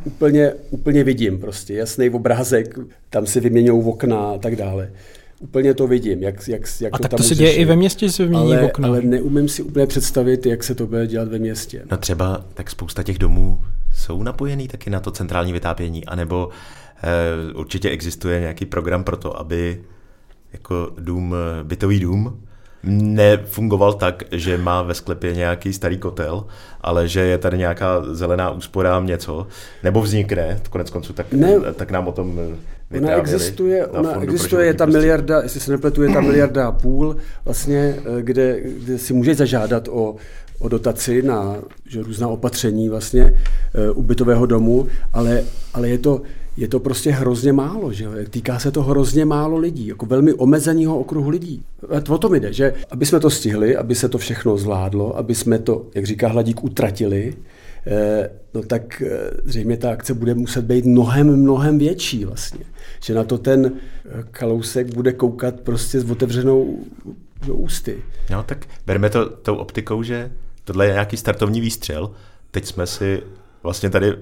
[0.06, 4.92] úplně, úplně vidím prostě, jasný obrázek, tam si vyměňují okna a tak dále.
[5.40, 7.76] Úplně to vidím, jak, jak, jak a to tak tam to se děje i ve
[7.76, 8.88] městě, se vymění ale, okna.
[8.88, 11.84] Ale neumím si úplně představit, jak se to bude dělat ve městě.
[11.92, 13.60] No třeba tak spousta těch domů
[13.96, 16.50] jsou napojený taky na to centrální vytápění, anebo
[17.04, 19.82] eh, určitě existuje nějaký program pro to, aby
[20.54, 22.44] jako dům, bytový dům
[22.84, 26.46] nefungoval tak, že má ve sklepě nějaký starý kotel,
[26.82, 29.48] ale že je tady nějaká zelená úspora něco,
[29.84, 32.40] nebo vznikne, konec konců, tak, ne, tak nám o tom
[32.98, 37.16] Ona existuje, ona existuje, je ta miliarda, jestli se nepletu, je ta miliarda a půl,
[37.46, 40.16] vlastně, eh, kde, kde si může zažádat o,
[40.64, 41.56] o dotaci na
[41.88, 45.44] že, různá opatření vlastně uh, ubytového domu, ale,
[45.74, 46.22] ale je to,
[46.58, 48.08] je to prostě hrozně málo, že?
[48.30, 51.64] Týká se to hrozně málo lidí, jako velmi omezeného okruhu lidí.
[51.90, 55.36] A o tom jde, že aby jsme to stihli, aby se to všechno zvládlo, aby
[55.36, 57.34] jsme to, jak říká Hladík, utratili,
[57.88, 62.66] eh, no tak eh, zřejmě ta akce bude muset být mnohem, mnohem větší vlastně.
[63.04, 66.80] Že na to ten eh, kalousek bude koukat prostě s otevřenou
[67.46, 67.98] do ústy.
[68.32, 70.32] No tak berme to tou optikou, že
[70.64, 72.12] tohle je nějaký startovní výstřel.
[72.52, 73.24] Teď jsme si
[73.64, 74.14] vlastně tady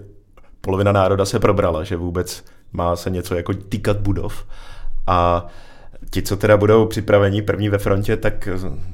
[0.61, 4.45] polovina národa se probrala, že vůbec má se něco jako týkat budov
[5.07, 5.47] a
[6.09, 8.49] ti, co teda budou připraveni první ve frontě, tak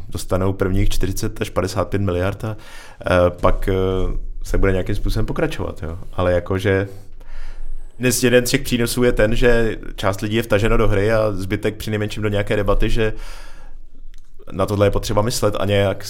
[0.10, 3.74] dostanou prvních 40 až 55 miliard a e, pak e,
[4.44, 5.84] se bude nějakým způsobem pokračovat.
[5.84, 6.00] Jo.
[6.14, 6.88] Ale jakože
[8.00, 11.32] dnes jeden z těch přínosů je ten, že část lidí je vtaženo do hry a
[11.32, 13.14] zbytek při nejmenším do nějaké debaty, že
[14.52, 16.06] na tohle je potřeba myslet a nějak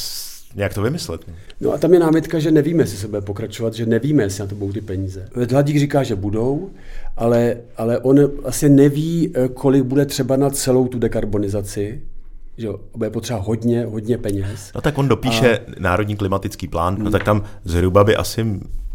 [0.57, 1.21] nějak to vymyslet.
[1.61, 4.47] No a tam je námitka, že nevíme, jestli se bude pokračovat, že nevíme, jestli na
[4.47, 5.29] to budou ty peníze.
[5.51, 6.69] Hladík říká, že budou,
[7.17, 12.01] ale, ale on asi neví, eh, kolik bude třeba na celou tu dekarbonizaci,
[12.57, 14.71] že bude potřeba hodně, hodně peněz.
[14.75, 15.61] No tak on dopíše a...
[15.79, 17.03] národní klimatický plán, hmm.
[17.03, 18.45] no tak tam zhruba by asi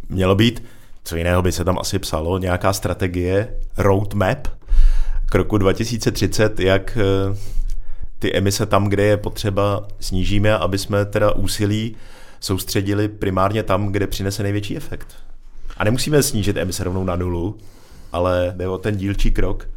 [0.08, 0.62] mělo být,
[1.04, 4.48] co jiného by se tam asi psalo, nějaká strategie, roadmap
[5.26, 7.36] k roku 2030, jak eh,
[8.22, 11.96] ty emise tam, kde je potřeba, snížíme, aby jsme teda úsilí
[12.40, 15.06] soustředili primárně tam, kde přinese největší efekt.
[15.76, 17.58] A nemusíme snížit emise rovnou na nulu,
[18.12, 19.68] ale jde o ten dílčí krok,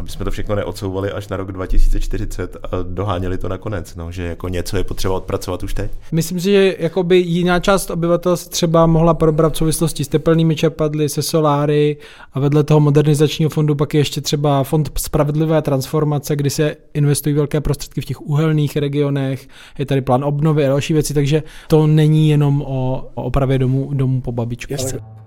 [0.00, 4.22] aby jsme to všechno neodsouvali až na rok 2040 a doháněli to nakonec, no, že
[4.22, 5.90] jako něco je potřeba odpracovat už teď.
[6.12, 11.08] Myslím si, že jakoby jiná část obyvatelstva třeba mohla probrat v souvislosti s teplnými čerpadly,
[11.08, 11.96] se soláry
[12.32, 17.34] a vedle toho modernizačního fondu pak je ještě třeba fond spravedlivé transformace, kdy se investují
[17.34, 19.48] velké prostředky v těch uhelných regionech,
[19.78, 23.90] je tady plán obnovy a další věci, takže to není jenom o, o opravě domů,
[23.94, 25.19] domů po babičce.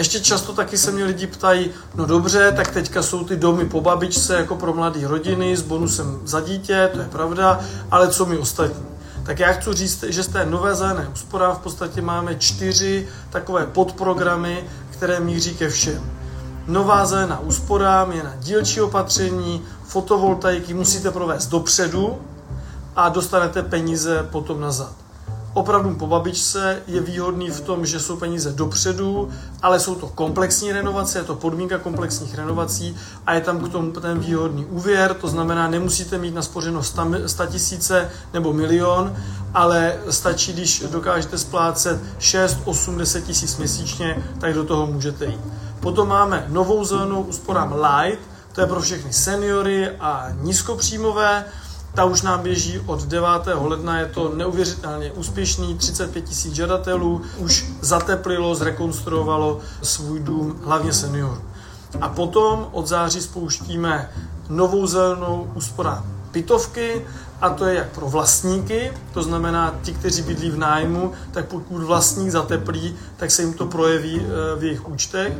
[0.00, 3.80] Ještě často taky se mě lidi ptají, no dobře, tak teďka jsou ty domy po
[3.80, 8.38] babičce jako pro mladé rodiny s bonusem za dítě, to je pravda, ale co my
[8.38, 8.84] ostatní?
[9.22, 13.66] Tak já chci říct, že z té nové zelené úspora v podstatě máme čtyři takové
[13.66, 16.10] podprogramy, které míří ke všem.
[16.66, 22.18] Nová zelená úspora je na dílčí opatření, fotovoltaiky musíte provést dopředu
[22.96, 25.09] a dostanete peníze potom nazad
[25.54, 29.30] opravdu po babičce je výhodný v tom, že jsou peníze dopředu,
[29.62, 32.96] ale jsou to komplexní renovace, je to podmínka komplexních renovací
[33.26, 38.10] a je tam k tomu ten výhodný úvěr, to znamená, nemusíte mít naspořeno 100 tisíce
[38.32, 39.16] nebo milion,
[39.54, 45.40] ale stačí, když dokážete splácet 6, 8, 10 tisíc měsíčně, tak do toho můžete jít.
[45.80, 48.20] Potom máme novou zelenou úsporám Light,
[48.52, 51.44] to je pro všechny seniory a nízkopříjmové,
[51.94, 53.28] ta už nám běží od 9.
[53.54, 61.38] ledna, je to neuvěřitelně úspěšný, 35 tisíc žadatelů, už zateplilo, zrekonstruovalo svůj dům, hlavně seniorů.
[62.00, 64.10] A potom od září spouštíme
[64.48, 67.06] novou zelenou úspora pitovky,
[67.40, 71.82] a to je jak pro vlastníky, to znamená ti, kteří bydlí v nájmu, tak pokud
[71.82, 75.32] vlastník zateplí, tak se jim to projeví eh, v jejich účtech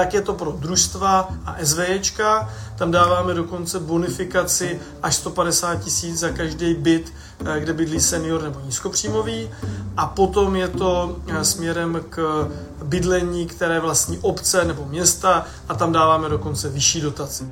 [0.00, 2.48] tak je to pro družstva a SVJčka.
[2.78, 7.12] Tam dáváme dokonce bonifikaci až 150 tisíc za každý byt,
[7.44, 9.50] eh, kde bydlí senior nebo nízkopříjmový.
[9.96, 12.48] A potom je to eh, směrem k
[12.84, 17.44] bydlení, které vlastní obce nebo města a tam dáváme dokonce vyšší dotaci.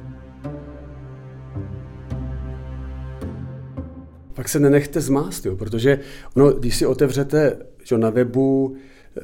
[4.34, 6.00] Pak se nenechte zmást, jo, protože
[6.36, 8.76] ono, když si otevřete že na webu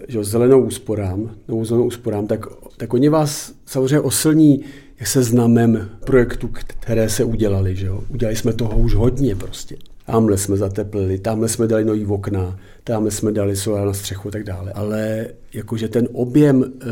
[0.08, 2.46] že zelenou úsporám, novou zelenou úsporám, tak,
[2.76, 4.64] tak oni vás samozřejmě oslní
[5.04, 7.76] seznamem projektů, které se udělali.
[7.76, 8.04] Že jo?
[8.08, 9.76] Udělali jsme toho už hodně prostě.
[10.06, 14.30] Tamhle jsme zateplili, tamhle jsme dali nový okna, tamhle jsme dali solár na střechu a
[14.30, 14.72] tak dále.
[14.72, 16.86] Ale jakože ten objem eh,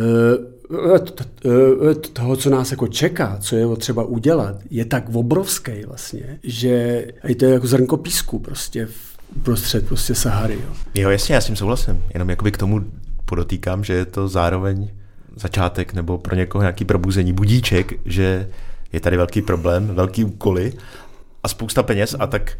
[1.46, 7.06] eh, toho, co nás jako čeká, co je třeba udělat, je tak obrovský vlastně, že
[7.28, 9.12] i to je jako zrnko písku prostě v
[9.42, 10.54] prostřed prostě Sahary.
[10.54, 10.74] Jo.
[10.94, 12.04] jo, jasně, já s tím souhlasím.
[12.14, 12.84] Jenom jakoby k tomu
[13.24, 14.88] podotýkám, že je to zároveň
[15.36, 18.48] začátek nebo pro někoho nějaký probuzení, budíček, že
[18.92, 20.72] je tady velký problém, velký úkoly
[21.42, 22.58] a spousta peněz a tak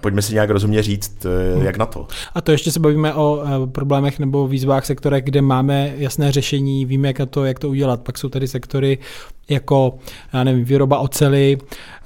[0.00, 1.64] Pojďme si nějak rozumně říct, hmm.
[1.64, 2.06] jak na to.
[2.34, 6.84] A to ještě se bavíme o eh, problémech nebo výzvách sektorech, kde máme jasné řešení,
[6.84, 8.00] víme, jak to, jak to udělat.
[8.00, 8.98] Pak jsou tady sektory
[9.48, 9.98] jako,
[10.32, 11.58] já nevím, výroba ocely,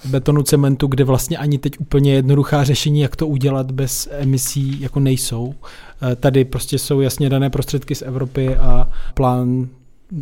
[0.04, 5.00] betonu, cementu, kde vlastně ani teď úplně jednoduchá řešení, jak to udělat bez emisí, jako
[5.00, 5.54] nejsou.
[6.12, 9.68] Eh, tady prostě jsou jasně dané prostředky z Evropy a plán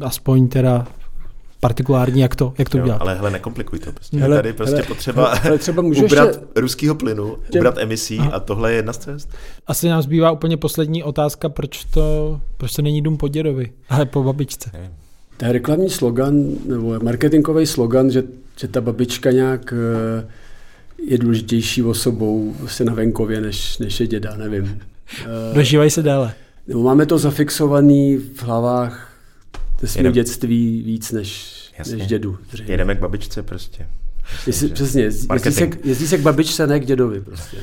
[0.00, 0.86] aspoň teda
[1.60, 3.00] partikulární, jak to, jak to jo, udělat.
[3.00, 3.92] Ale hele, nekomplikuj to.
[3.92, 4.18] Prostě.
[4.18, 6.44] Hele, tady prostě hele, potřeba hele, třeba ubrat ještě...
[6.56, 7.60] ruskýho plynu, těm...
[7.60, 8.30] ubrat emisí Aha.
[8.30, 9.28] a tohle je jedna z cest.
[9.66, 14.06] Asi nám zbývá úplně poslední otázka, proč to, proč to není dům po dědovi, ale
[14.06, 14.70] po babičce.
[15.36, 18.22] To je reklamní slogan, nebo marketingový slogan, že,
[18.56, 20.26] že ta babička nějak eh,
[21.06, 24.80] je důležitější osobou vlastně na venkově, než, než je děda, nevím.
[25.24, 26.34] Eh, Dožívají se déle.
[26.68, 29.09] Nebo máme to zafixovaný v hlavách
[29.80, 30.12] to jsme Jedem...
[30.12, 31.60] dětství víc než,
[31.90, 32.38] než dědu.
[32.50, 32.72] Zřejmě.
[32.72, 33.86] Jedeme k babičce prostě.
[34.46, 37.56] Jestli, přesně, jezdí se, jezdí se k babičce, ne k dědovi prostě.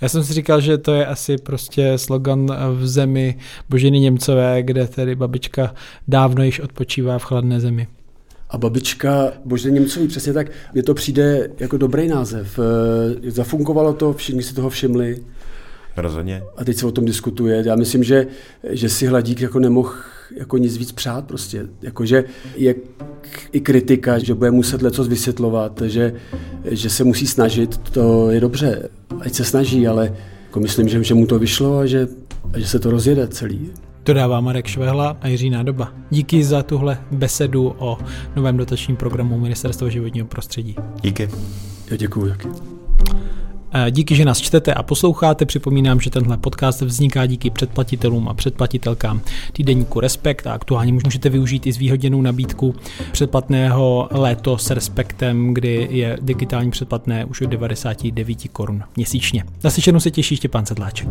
[0.00, 3.38] Já jsem si říkal, že to je asi prostě slogan v zemi
[3.68, 5.74] Božiny Němcové, kde tedy babička
[6.08, 7.86] dávno již odpočívá v chladné zemi.
[8.50, 10.46] A babička Božiny Němcový, přesně tak.
[10.72, 12.58] Mně to přijde jako dobrý název.
[12.58, 15.16] Eh, zafunkovalo to, všichni si toho všimli.
[15.96, 16.42] Rozhodně.
[16.56, 17.62] A teď se o tom diskutuje.
[17.66, 18.26] Já myslím, že,
[18.70, 19.92] že si Hladík jako nemohl
[20.36, 21.66] jako nic víc přát prostě.
[21.82, 22.24] Jakože
[22.56, 22.74] je
[23.52, 26.14] i kritika, že bude muset něco vysvětlovat, že,
[26.64, 28.88] že se musí snažit, to je dobře,
[29.20, 30.14] ať se snaží, ale
[30.44, 32.08] jako myslím, že, že mu to vyšlo a že,
[32.52, 33.70] a že se to rozjede celý.
[34.02, 35.92] To dává Marek Švehla a Jiří Nádoba.
[36.10, 37.98] Díky za tuhle besedu o
[38.36, 40.76] novém dotačním programu Ministerstva životního prostředí.
[41.02, 41.28] Díky.
[41.90, 42.28] Já děkuji.
[42.28, 42.48] Taky.
[43.90, 45.46] Díky, že nás čtete a posloucháte.
[45.46, 49.20] Připomínám, že tenhle podcast vzniká díky předplatitelům a předplatitelkám
[49.52, 52.74] týdeníku Respekt a aktuálně můžete využít i zvýhodněnou nabídku
[53.12, 59.44] předplatného léto s Respektem, kdy je digitální předplatné už o 99 korun měsíčně.
[59.64, 61.08] Na slyšenou se těší Štěpán Sedláček.